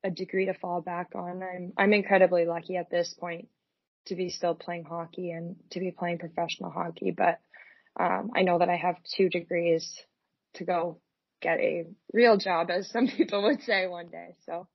[0.04, 1.42] a degree to fall back on.
[1.42, 3.48] I'm, I'm incredibly lucky at this point
[4.06, 7.10] to be still playing hockey and to be playing professional hockey.
[7.10, 7.40] But,
[7.98, 9.98] um, I know that I have two degrees
[10.54, 10.98] to go
[11.40, 14.34] get a real job, as some people would say one day.
[14.44, 14.68] So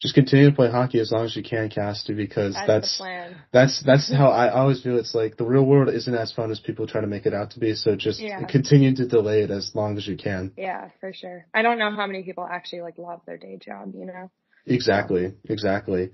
[0.00, 3.82] just continue to play hockey as long as you can, Casty, because that's that's that's,
[3.84, 4.96] that's how I always feel.
[4.96, 7.50] It's like the real world isn't as fun as people try to make it out
[7.50, 7.74] to be.
[7.74, 8.42] So just yeah.
[8.44, 10.52] continue to delay it as long as you can.
[10.56, 11.44] Yeah, for sure.
[11.52, 13.92] I don't know how many people actually like love their day job.
[13.94, 14.30] You know.
[14.66, 15.34] Exactly.
[15.48, 16.10] Exactly.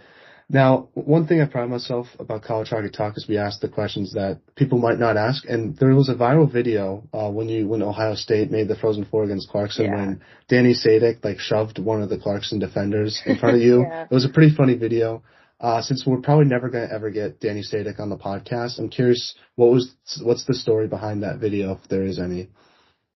[0.49, 4.13] Now, one thing I pride myself about College Hockey Talk is we ask the questions
[4.13, 7.83] that people might not ask, and there was a viral video uh, when you when
[7.83, 9.97] Ohio State made the Frozen Four against Clarkson yeah.
[9.97, 13.83] when Dani Sadek like shoved one of the Clarkson defenders in front of you.
[13.83, 14.05] yeah.
[14.05, 15.25] It was a pretty funny video.
[15.59, 18.91] Uh, since we're probably never going to ever get Dani Sadek on the podcast, I'm
[18.91, 22.51] curious what was what's the story behind that video, if there is any.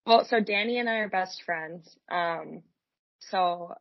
[0.04, 1.96] Well, so Danny and I are best friends.
[2.10, 2.62] Um,
[3.20, 3.74] so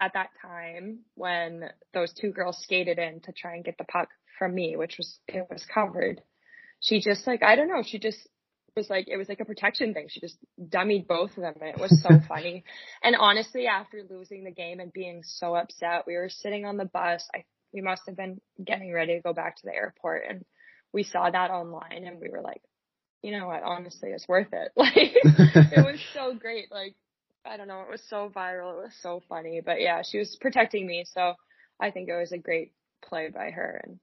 [0.00, 4.08] at that time when those two girls skated in to try and get the puck
[4.38, 6.20] from me, which was, it was covered.
[6.80, 8.18] She just like, I don't know, she just
[8.76, 10.08] was like, it was like a protection thing.
[10.08, 12.64] She just dummied both of them and it was so funny.
[13.02, 16.84] And honestly, after losing the game and being so upset, we were sitting on the
[16.84, 17.26] bus.
[17.34, 20.44] I, we must have been getting ready to go back to the airport and
[20.92, 22.62] we saw that online and we were like,
[23.22, 24.72] you know what, honestly, it's worth it.
[24.76, 26.70] Like, it was so great.
[26.70, 26.94] Like,
[27.48, 28.72] I don't know, it was so viral.
[28.72, 29.60] It was so funny.
[29.64, 31.04] But yeah, she was protecting me.
[31.12, 31.34] So
[31.80, 32.72] I think it was a great
[33.04, 33.80] play by her.
[33.84, 33.98] And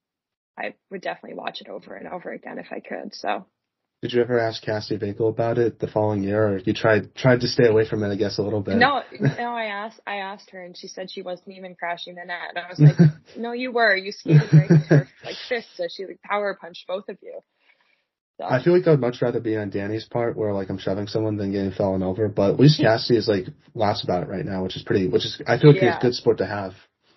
[0.57, 3.13] I would definitely watch it over and over again if I could.
[3.13, 3.45] So.
[4.01, 7.39] Did you ever ask Cassie Vinkel about it the following year, or you tried tried
[7.39, 8.11] to stay away from it?
[8.11, 8.75] I guess a little bit.
[8.75, 9.55] No, no.
[9.55, 12.49] I asked I asked her, and she said she wasn't even crashing the net.
[12.49, 12.97] And I was like,
[13.37, 13.95] "No, you were.
[13.95, 17.39] You skated right into her like fists, so she like power punched both of you."
[18.43, 18.55] So.
[18.55, 21.37] I feel like I'd much rather be on Danny's part where like I'm shoving someone
[21.37, 22.27] than getting fallen over.
[22.27, 25.25] But at least Cassie is like laughs about it right now, which is pretty which
[25.25, 25.95] is I feel like yeah.
[25.95, 26.73] it's a good sport to have.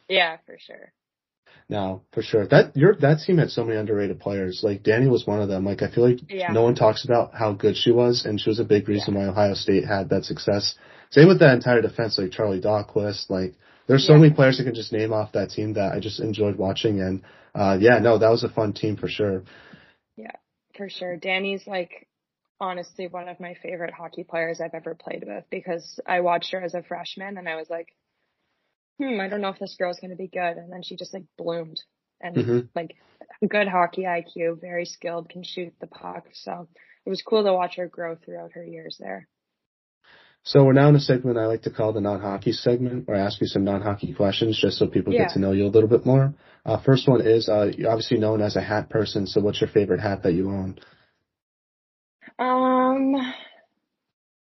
[0.08, 0.92] Yeah, for sure.
[1.68, 2.46] No, for sure.
[2.46, 4.60] That your that team had so many underrated players.
[4.62, 5.64] Like Danny was one of them.
[5.64, 6.52] Like I feel like yeah.
[6.52, 9.26] no one talks about how good she was, and she was a big reason yeah.
[9.26, 10.76] why Ohio State had that success.
[11.10, 13.30] Same with that entire defense, like Charly Dahlquist.
[13.30, 13.54] Like
[13.88, 14.20] there's so yeah.
[14.20, 17.00] many players I can just name off that team that I just enjoyed watching.
[17.00, 17.22] And
[17.52, 19.42] uh yeah, no, that was a fun team for sure.
[20.76, 21.16] For sure.
[21.16, 22.08] Danny's like
[22.60, 26.62] honestly one of my favorite hockey players I've ever played with because I watched her
[26.62, 27.88] as a freshman and I was like,
[28.98, 30.56] hmm, I don't know if this girl's going to be good.
[30.56, 31.80] And then she just like bloomed
[32.20, 32.60] and mm-hmm.
[32.74, 32.96] like
[33.46, 36.26] good hockey IQ, very skilled, can shoot the puck.
[36.32, 36.68] So
[37.04, 39.28] it was cool to watch her grow throughout her years there.
[40.46, 43.26] So we're now in a segment I like to call the non-hockey segment, where I
[43.26, 45.22] ask you some non-hockey questions just so people yeah.
[45.24, 46.34] get to know you a little bit more.
[46.64, 49.68] Uh, first one is, uh, you're obviously known as a hat person, so what's your
[49.68, 50.78] favorite hat that you own?
[52.38, 53.16] Um,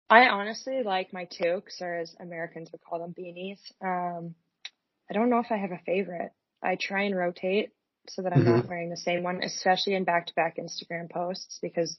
[0.07, 3.57] I honestly like my toques, or as Americans would call them, beanies.
[3.81, 4.35] Um,
[5.09, 6.33] I don't know if I have a favorite.
[6.61, 7.71] I try and rotate
[8.09, 8.57] so that I'm mm-hmm.
[8.57, 11.97] not wearing the same one, especially in back-to-back Instagram posts because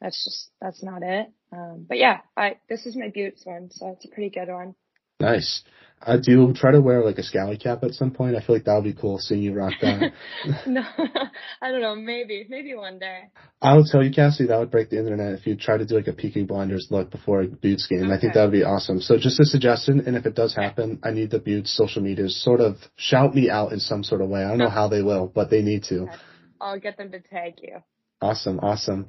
[0.00, 1.32] that's just that's not it.
[1.52, 4.74] Um, but yeah, I this is my Beauts one, so it's a pretty good one.
[5.20, 5.62] Nice.
[6.02, 8.36] Uh, do you try to wear like a scally cap at some point?
[8.36, 10.12] I feel like that would be cool seeing you rock that.
[10.66, 10.82] no,
[11.62, 11.96] I don't know.
[11.96, 13.30] Maybe, maybe one day.
[13.62, 15.96] I will tell you, Cassie, that would break the internet if you try to do
[15.96, 18.04] like a Peaky Blinders look before a Beauts game.
[18.04, 18.12] Okay.
[18.12, 19.00] I think that would be awesome.
[19.00, 22.42] So just a suggestion, and if it does happen, I need the Beauts social medias
[22.44, 24.44] sort of shout me out in some sort of way.
[24.44, 26.08] I don't know how they will, but they need to.
[26.60, 27.78] I'll get them to tag you.
[28.20, 29.06] Awesome, awesome.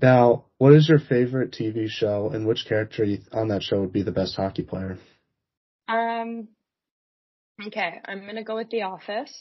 [0.00, 4.02] Now, what is your favorite TV show, and which character on that show would be
[4.02, 4.98] the best hockey player?
[5.88, 6.48] Um.
[7.66, 9.32] Okay, I'm gonna go with The Office.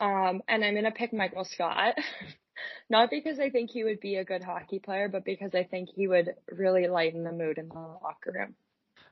[0.00, 1.94] Um, and I'm gonna pick Michael Scott.
[2.90, 5.88] Not because I think he would be a good hockey player, but because I think
[5.94, 8.54] he would really lighten the mood in the locker room.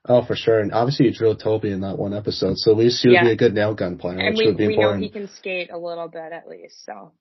[0.08, 0.60] Oh, for sure.
[0.60, 3.24] And obviously he drilled Toby in that one episode, so at least he would yeah.
[3.24, 5.00] be a good nail gun player, and which we, would be we important.
[5.00, 7.12] know he can skate a little bit at least, so.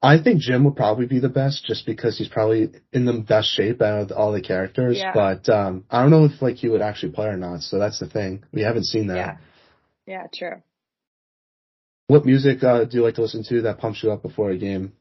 [0.00, 3.48] I think Jim would probably be the best just because he's probably in the best
[3.48, 4.98] shape out of all the characters.
[4.98, 5.12] Yeah.
[5.12, 7.98] But um I don't know if like he would actually play or not, so that's
[7.98, 8.44] the thing.
[8.52, 9.16] We haven't seen that.
[9.16, 9.36] Yeah.
[10.06, 10.62] Yeah, true.
[12.06, 14.56] What music uh, do you like to listen to that pumps you up before a
[14.56, 14.94] game?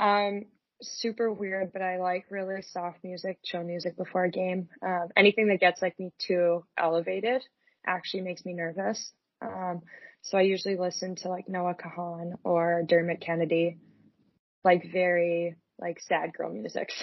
[0.00, 0.46] Um,
[0.80, 4.70] super weird, but I like really soft music, chill music before a game.
[4.80, 7.42] Um, anything that gets like me too elevated
[7.86, 9.12] actually makes me nervous.
[9.42, 9.82] Um,
[10.22, 13.76] so I usually listen to like Noah Kahan or Dermot Kennedy
[14.64, 16.90] like very like sad girl music.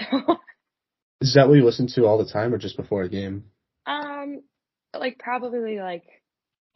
[1.22, 3.46] So Is that what you listen to all the time or just before a game?
[3.86, 4.42] Um
[4.98, 6.04] like probably like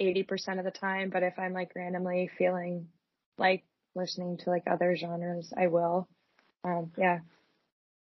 [0.02, 2.88] 80% of the time, but if I'm like randomly feeling
[3.38, 3.64] like
[3.96, 6.08] listening to like other genres, I will.
[6.64, 7.20] Um yeah.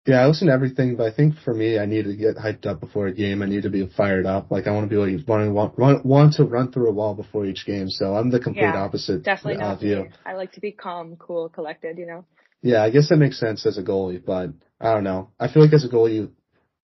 [0.06, 2.64] Yeah, I listen to everything, but I think for me, I need to get hyped
[2.64, 3.42] up before a game.
[3.42, 4.52] I need to be fired up.
[4.52, 7.14] Like I want to be like want to want, want to run through a wall
[7.14, 7.88] before each game.
[7.88, 9.82] So I'm the complete Yeah, opposite Definitely not.
[10.24, 12.24] I like to be calm, cool, collected, you know?
[12.62, 14.50] Yeah, I guess that makes sense as a goalie, but
[14.80, 15.30] I don't know.
[15.38, 16.30] I feel like as a goalie,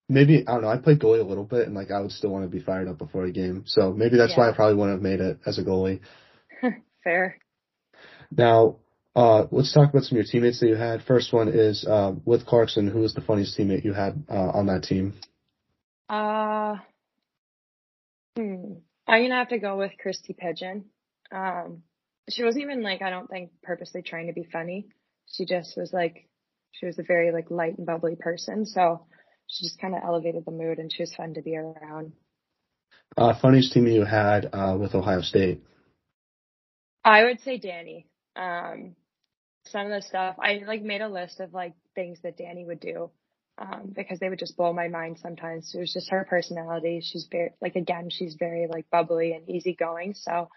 [0.08, 0.68] maybe I don't know.
[0.68, 2.88] I played goalie a little bit, and like I would still want to be fired
[2.88, 3.64] up before a game.
[3.66, 6.00] So maybe that's why I probably wouldn't have made it as a goalie.
[7.04, 7.38] Fair.
[8.30, 8.76] Now,
[9.14, 11.02] uh, let's talk about some of your teammates that you had.
[11.02, 12.88] First one is uh, with Clarkson.
[12.88, 15.14] Who was the funniest teammate you had uh, on that team?
[16.08, 16.76] Uh,
[18.36, 18.74] hmm.
[19.06, 20.86] I'm gonna have to go with Christy Pigeon.
[21.30, 21.82] Um,
[22.30, 24.86] she wasn't even like, I don't think purposely trying to be funny.
[25.26, 26.28] She just was like,
[26.72, 28.66] she was a very like light and bubbly person.
[28.66, 29.06] So
[29.46, 32.12] she just kind of elevated the mood and she was fun to be around.
[33.16, 35.62] Uh, funniest teammate you had uh, with Ohio State.
[37.04, 38.06] I would say Danny.
[38.36, 38.96] Um,
[39.66, 42.80] some of the stuff I like made a list of like things that Danny would
[42.80, 43.10] do.
[43.58, 45.74] Um, because they would just blow my mind sometimes.
[45.74, 47.02] It was just her personality.
[47.02, 50.14] She's very like again, she's very like bubbly and easygoing.
[50.14, 50.48] So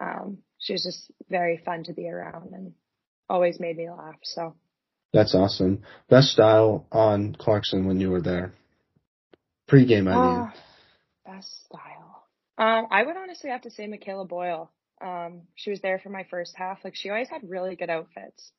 [0.00, 2.74] um she was just very fun to be around and
[3.28, 4.16] always made me laugh.
[4.22, 4.54] So
[5.12, 5.82] That's awesome.
[6.08, 8.52] Best style on Clarkson when you were there.
[9.66, 10.22] Pre-game, I mean.
[10.22, 10.54] Ah,
[11.26, 12.24] best style.
[12.56, 14.70] Um, I would honestly have to say Michaela Boyle.
[15.00, 16.78] Um, she was there for my first half.
[16.84, 18.50] Like she always had really good outfits.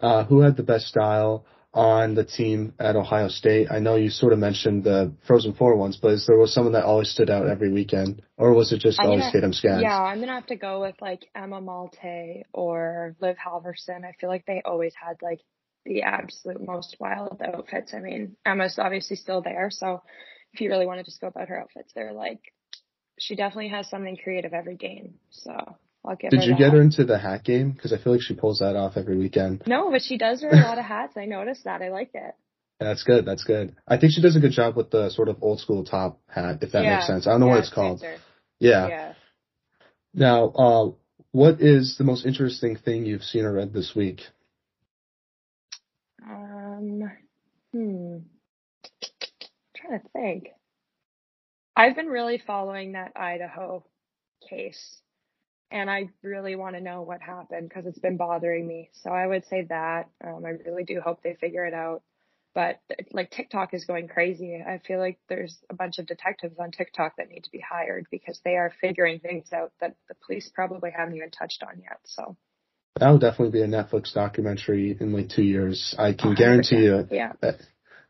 [0.00, 1.44] Uh, who had the best style
[1.74, 3.68] on the team at Ohio State?
[3.70, 6.72] I know you sort of mentioned the Frozen Four ones, but is there was someone
[6.72, 9.82] that always stood out every weekend, or was it just I'm always gonna- Tatum Skaggs?
[9.82, 14.04] Yeah, I'm gonna have to go with like Emma Maltais or Liv Halverson.
[14.04, 15.40] I feel like they always had like
[15.84, 17.94] the absolute most wild outfits.
[17.94, 20.02] I mean, Emma's obviously still there, so
[20.52, 22.40] if you really want to just go about her outfits, they're like
[23.18, 25.14] she definitely has something creative every game.
[25.30, 25.76] So
[26.08, 26.58] I'll give Did you that.
[26.58, 27.72] get her into the hat game?
[27.72, 29.62] Because I feel like she pulls that off every weekend.
[29.66, 31.16] No, but she does wear a lot of hats.
[31.16, 31.82] I noticed that.
[31.82, 32.34] I liked it.
[32.80, 33.26] That's good.
[33.26, 33.76] That's good.
[33.86, 36.58] I think she does a good job with the sort of old school top hat,
[36.62, 36.96] if that yeah.
[36.96, 37.26] makes sense.
[37.26, 38.02] I don't know yeah, what it's called.
[38.58, 38.88] Yeah.
[38.88, 39.12] yeah.
[40.14, 40.90] Now, uh,
[41.32, 44.22] what is the most interesting thing you've seen or read this week?
[46.24, 47.10] Um,
[47.72, 48.18] hmm.
[49.76, 50.48] trying to think.
[51.76, 53.84] I've been really following that Idaho
[54.48, 55.00] case,
[55.70, 58.90] and I really want to know what happened because it's been bothering me.
[59.02, 60.08] So I would say that.
[60.24, 62.02] Um, I really do hope they figure it out.
[62.54, 62.80] But
[63.12, 64.62] like TikTok is going crazy.
[64.66, 68.06] I feel like there's a bunch of detectives on TikTok that need to be hired
[68.10, 72.00] because they are figuring things out that the police probably haven't even touched on yet.
[72.04, 72.36] So
[72.98, 75.94] that'll definitely be a Netflix documentary in like two years.
[75.98, 76.36] I can 100%.
[76.36, 77.06] guarantee you.
[77.10, 77.32] yeah.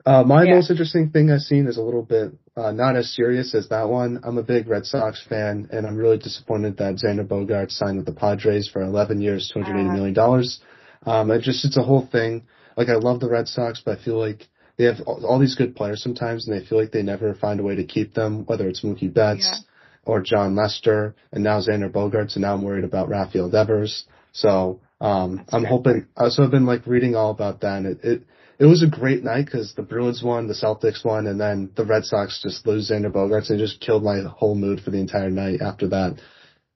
[0.06, 0.54] Uh, my Yeah.
[0.54, 3.88] most interesting thing I've seen is a little bit uh, not as serious as that
[3.88, 4.20] one.
[4.24, 8.06] I'm a big Red Sox fan, and I'm really disappointed that Xander Bogaerts signed with
[8.06, 9.92] the Padres for 11 years, 280 Uh.
[9.92, 10.60] million dollars.
[11.06, 12.42] Um, it just it's a whole thing.
[12.76, 15.54] Like I love the Red Sox, but I feel like they have all, all these
[15.56, 18.44] good players sometimes, and they feel like they never find a way to keep them.
[18.46, 19.58] Whether it's Mookie Betts Yeah.
[20.04, 24.04] or Jon Lester, and now Xander Bogaerts, and now I'm worried about Rafael Devers.
[24.32, 25.70] So um, That's I'm fair.
[25.70, 26.06] hoping.
[26.28, 28.22] So I've been like reading all about that, and it it,
[28.58, 31.84] it was a great night because the Bruins won, the Celtics won, and then the
[31.84, 34.98] Red Sox just lose Xander Bogaerts, and it just killed my whole mood for the
[35.00, 36.20] entire night after that.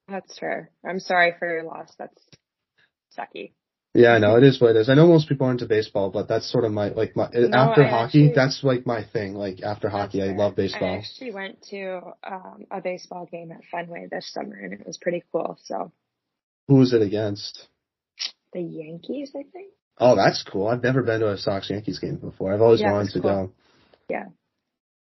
[0.09, 0.71] That's fair.
[0.89, 1.93] I'm sorry for your loss.
[1.99, 2.21] That's
[3.19, 3.53] sucky.
[3.95, 4.89] Yeah, I know it is what it is.
[4.89, 7.49] I know most people aren't into baseball, but that's sort of my like my No,
[7.59, 8.25] after I hockey.
[8.25, 9.35] actually- that's like my thing.
[9.35, 10.39] Like after hockey, That's I fair.
[10.39, 10.95] love I baseball.
[10.97, 15.23] actually went to um, a baseball game at Fenway this summer, and it was pretty
[15.31, 15.59] cool.
[15.65, 15.93] So
[16.69, 17.69] Who was it against?
[18.55, 19.73] the Yankees, I think.
[20.03, 20.67] Oh, that's cool.
[20.69, 22.53] I've never been to a Sox Yankees game before.
[22.53, 23.31] I've always Yeah, wanted to cool.
[23.31, 23.53] go.
[24.09, 24.25] Yeah.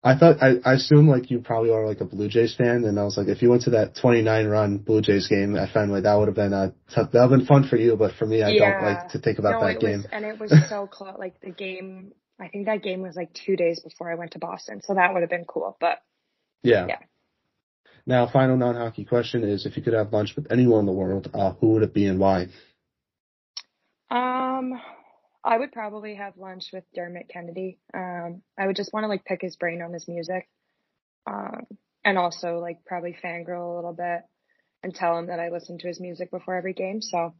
[0.03, 2.99] I thought I, I assume like you probably are like a Blue Jays fan, and
[2.99, 6.01] I was like, if you went to that 29 run Blue Jays game at Fenway,
[6.01, 8.43] that would have been a that would have been fun for you, but for me,
[8.43, 10.03] I don't like to think about no, that game.
[10.03, 11.15] was, and it was so close.
[11.17, 14.39] Like the game, I think that game was like two days before I went to
[14.39, 15.75] Boston, so that would have been cool.
[15.79, 16.01] But
[16.63, 16.87] Yeah.
[16.87, 16.99] Yeah.
[18.05, 21.29] Now, final non-hockey question is: If you could have lunch with anyone in the world,
[21.33, 22.47] uh, who would it be and why?
[24.09, 24.79] Um,
[25.43, 27.79] I would probably have lunch with Dermot Kennedy.
[27.93, 30.47] Um, I would just want to like pick his brain on his music,
[31.25, 31.65] um,
[32.03, 34.21] and also like probably fangirl a little bit
[34.83, 37.01] and tell him that I listen to his music before every game.
[37.01, 37.33] So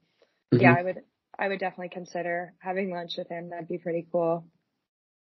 [0.52, 0.78] yeah, Mhm.
[0.78, 1.04] I would
[1.40, 3.50] I would definitely consider having lunch with him.
[3.50, 4.46] That'd be pretty cool.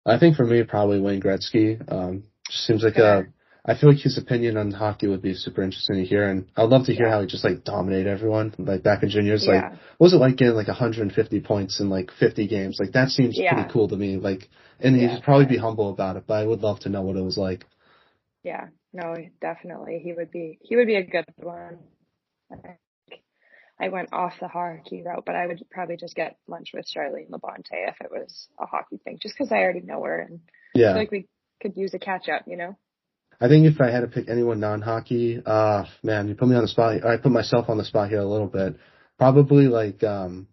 [0.06, 1.80] I think for me, probably Wayne Gretzky.
[1.92, 3.28] Um, seems like a.
[3.64, 6.70] I feel like his opinion on hockey would be super interesting to hear, and I'd
[6.70, 7.12] love to hear Yeah.
[7.12, 8.56] how he just like dominated everyone.
[8.58, 12.12] Like back in juniors, like what was it like getting like 150 points in like
[12.12, 12.80] 50 games?
[12.80, 13.54] Like that seems Yeah.
[13.54, 14.18] pretty cool to me.
[14.18, 14.50] Like,
[14.80, 17.18] and Yeah, he'd probably be humble about it, but I would love to know what
[17.18, 17.66] it was like.
[18.44, 20.00] Yeah, no, definitely.
[20.00, 21.80] He would be he would be a good one.
[22.52, 22.78] I.
[23.80, 27.32] I went off the hockey route, but I would probably just get lunch with Charline
[27.32, 30.40] Labonte if it was a hockey thing, just because I already know her and
[30.76, 30.90] yeah.
[30.90, 31.28] I feel like we
[31.60, 32.78] could use a catch up, you know.
[33.42, 36.62] I think if I had to pick anyone non-hockey, uh, man, you put me on
[36.62, 37.04] the spot.
[37.04, 38.76] I put myself on the spot here a little bit.
[39.18, 40.48] Probably like, um,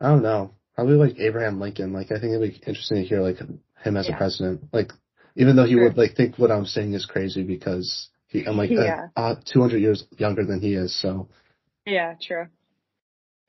[0.00, 1.92] I don't know, probably like Abraham Lincoln.
[1.92, 4.16] Like, I think it'd be interesting to hear like him as yeah.
[4.16, 4.64] a president.
[4.72, 4.92] Like,
[5.36, 5.84] even though he sure.
[5.84, 9.08] would like think what I'm saying is crazy because he, I'm like yeah.
[9.16, 11.00] uh, uh, 200 years younger than he is.
[11.00, 11.28] So.
[11.86, 12.48] Yeah, true.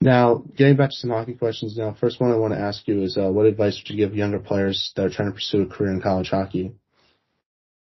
[0.02, 1.96] Now, getting back to some hockey questions now.
[2.00, 4.38] First one I want to ask you is, uh, what advice would you give younger
[4.38, 6.76] players that are trying to pursue a career in college hockey?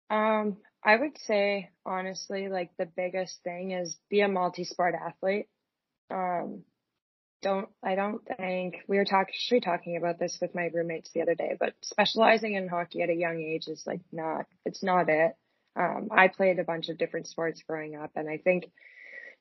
[0.10, 5.48] Um, I would say honestly, like the biggest thing is be a multi-sport athlete.
[6.12, 6.64] Um,
[7.42, 11.36] don't I don't think we were actually talking about this with my roommates the other
[11.36, 15.36] day, but specializing in hockey at a young age is like not it's not it.
[15.76, 18.72] Um, I played a bunch of different sports growing up, and I think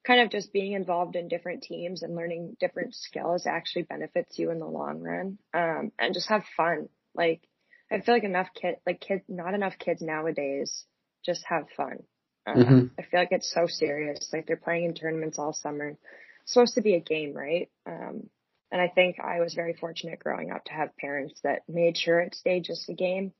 [0.07, 4.51] kind of just being involved in different teams and learning different skills actually benefits you
[4.51, 5.39] in the long run.
[5.55, 6.89] Um, and just have fun.
[7.15, 7.43] Like
[7.93, 10.85] I feel like enough kid, like kids, not enough kids nowadays
[11.25, 11.99] just have fun.
[12.47, 12.87] Uh, mm-hmm.
[12.99, 14.29] I feel like it's so serious.
[14.33, 15.97] Like they're playing in tournaments all summer.
[16.43, 17.71] It's supposed to be a game, right?
[17.87, 18.29] Um,
[18.73, 22.21] and I think I was very fortunate growing up to have parents that made sure
[22.21, 23.33] it stayed just a game.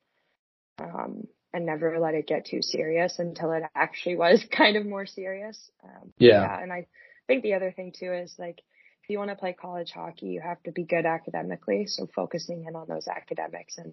[0.79, 5.07] Um, and never let it get too serious until it actually was kind of more
[5.07, 5.71] serious.
[5.85, 6.43] Um, yeah.
[6.43, 6.63] yeah.
[6.63, 6.87] And I
[7.27, 8.59] think the other thing too is like,
[9.03, 11.87] if you want to play college hockey, you have to be good academically.
[11.87, 13.93] So focusing in on those academics and,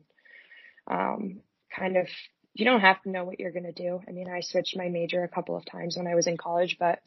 [0.89, 1.41] um,
[1.75, 2.07] kind of,
[2.53, 4.01] you don't have to know what you're going to do.
[4.07, 6.77] I mean, I switched my major a couple of times when I was in college,
[6.79, 6.99] but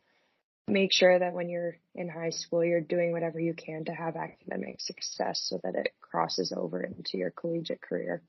[0.68, 4.16] make sure that when you're in high school, you're doing whatever you can to have
[4.16, 8.22] academic success so that it crosses over into your collegiate career.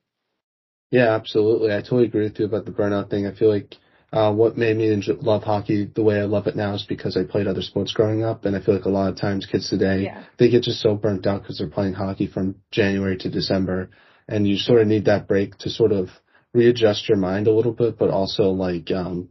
[0.92, 1.74] Yeah, absolutely.
[1.74, 3.26] I totally agree with you about the burnout thing.
[3.26, 3.76] I feel like
[4.12, 7.24] uh, what made me love hockey the way I love it now is because I
[7.24, 10.04] played other sports growing up, and I feel like a lot of times kids today
[10.04, 10.24] yeah.
[10.38, 13.90] they get just so burnt out because they're playing hockey from January to December,
[14.28, 16.10] and you sort of need that break to sort of
[16.54, 19.30] readjust your mind a little bit, but also like um,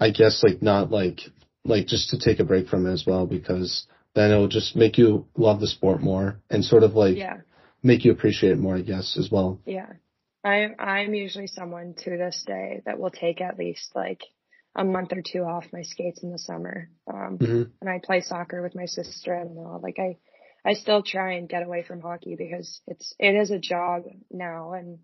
[0.00, 1.20] I guess like not like
[1.64, 4.98] like just to take a break from it as well because then it'll just make
[4.98, 7.38] you love the sport more and sort of like yeah.
[7.82, 9.60] make you appreciate it more, I guess, as well.
[9.64, 9.92] Yeah.
[10.44, 14.20] I'm I'm usually someone to this day that will take at least like
[14.76, 16.90] a month or two off my skates in the summer.
[17.12, 17.62] Um, mm-hmm.
[17.80, 19.80] and I play soccer with my sister and all.
[19.82, 20.18] Like I,
[20.64, 24.72] I still try and get away from hockey because it's it is a job now,
[24.72, 24.98] and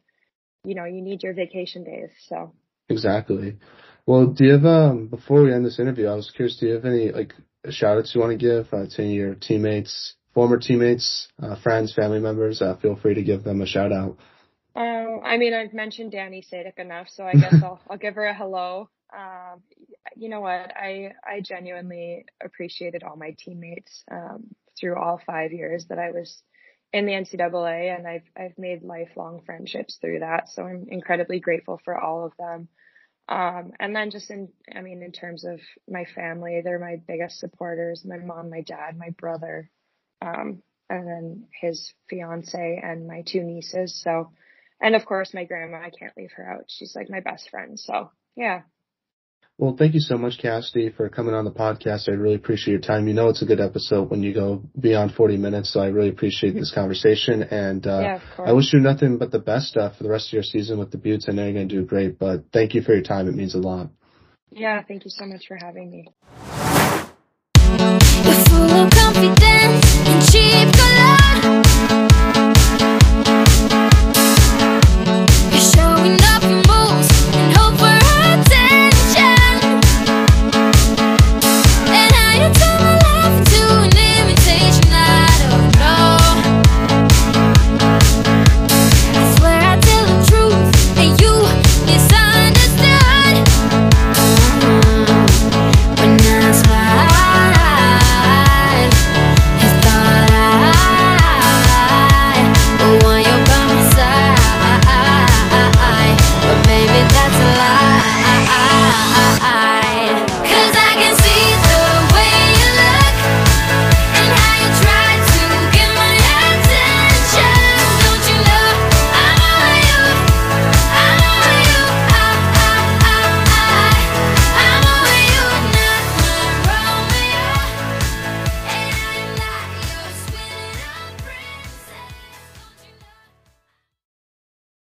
[0.65, 2.11] you know you need your vacation days.
[2.29, 2.55] So
[2.89, 3.59] exactly.
[4.07, 6.75] Well, do you have um before we end this interview, I was curious, do you
[6.75, 7.35] have any like
[7.69, 12.21] shout outs you want to give uh, to your teammates, former teammates, uh, friends, family
[12.21, 12.63] members?
[12.63, 14.17] Uh, feel free to give them a shout out.
[14.75, 18.25] Um, I mean, I've mentioned Dani Sadek enough, so I guess I'll I'll give her
[18.25, 18.89] a hello.
[19.17, 19.63] Um,
[20.17, 20.77] you know what?
[20.77, 26.43] I I genuinely appreciated all my teammates um, through all five years that I was
[26.93, 30.49] in the NCAA, and I've I've made lifelong friendships through that.
[30.49, 32.69] So I'm incredibly grateful for all of them.
[33.29, 37.39] Um, and then just in, I mean, in terms of my family, they're my biggest
[37.39, 38.05] supporters.
[38.05, 39.71] My mom, my dad, my brother,
[40.21, 44.01] um, and then his fiance and my two nieces.
[44.03, 44.33] So
[44.81, 46.65] and of course my grandma, I can't leave her out.
[46.69, 47.79] She's like my best friend.
[47.79, 48.63] So yeah.
[49.61, 52.09] Well, thank you so much, Cassidy, for coming on the podcast.
[52.09, 53.07] I really appreciate your time.
[53.07, 56.09] You know, it's a good episode when you go beyond 40 minutes, so I really
[56.09, 57.43] appreciate this conversation.
[57.43, 60.33] And uh, yeah, I wish you nothing but the best uh, for the rest of
[60.33, 61.27] your season with the Beauts.
[61.29, 63.29] I know you're going to do great, but thank you for your time.
[63.29, 63.91] It means a lot.
[64.49, 66.09] Yeah, thank you so much for having me.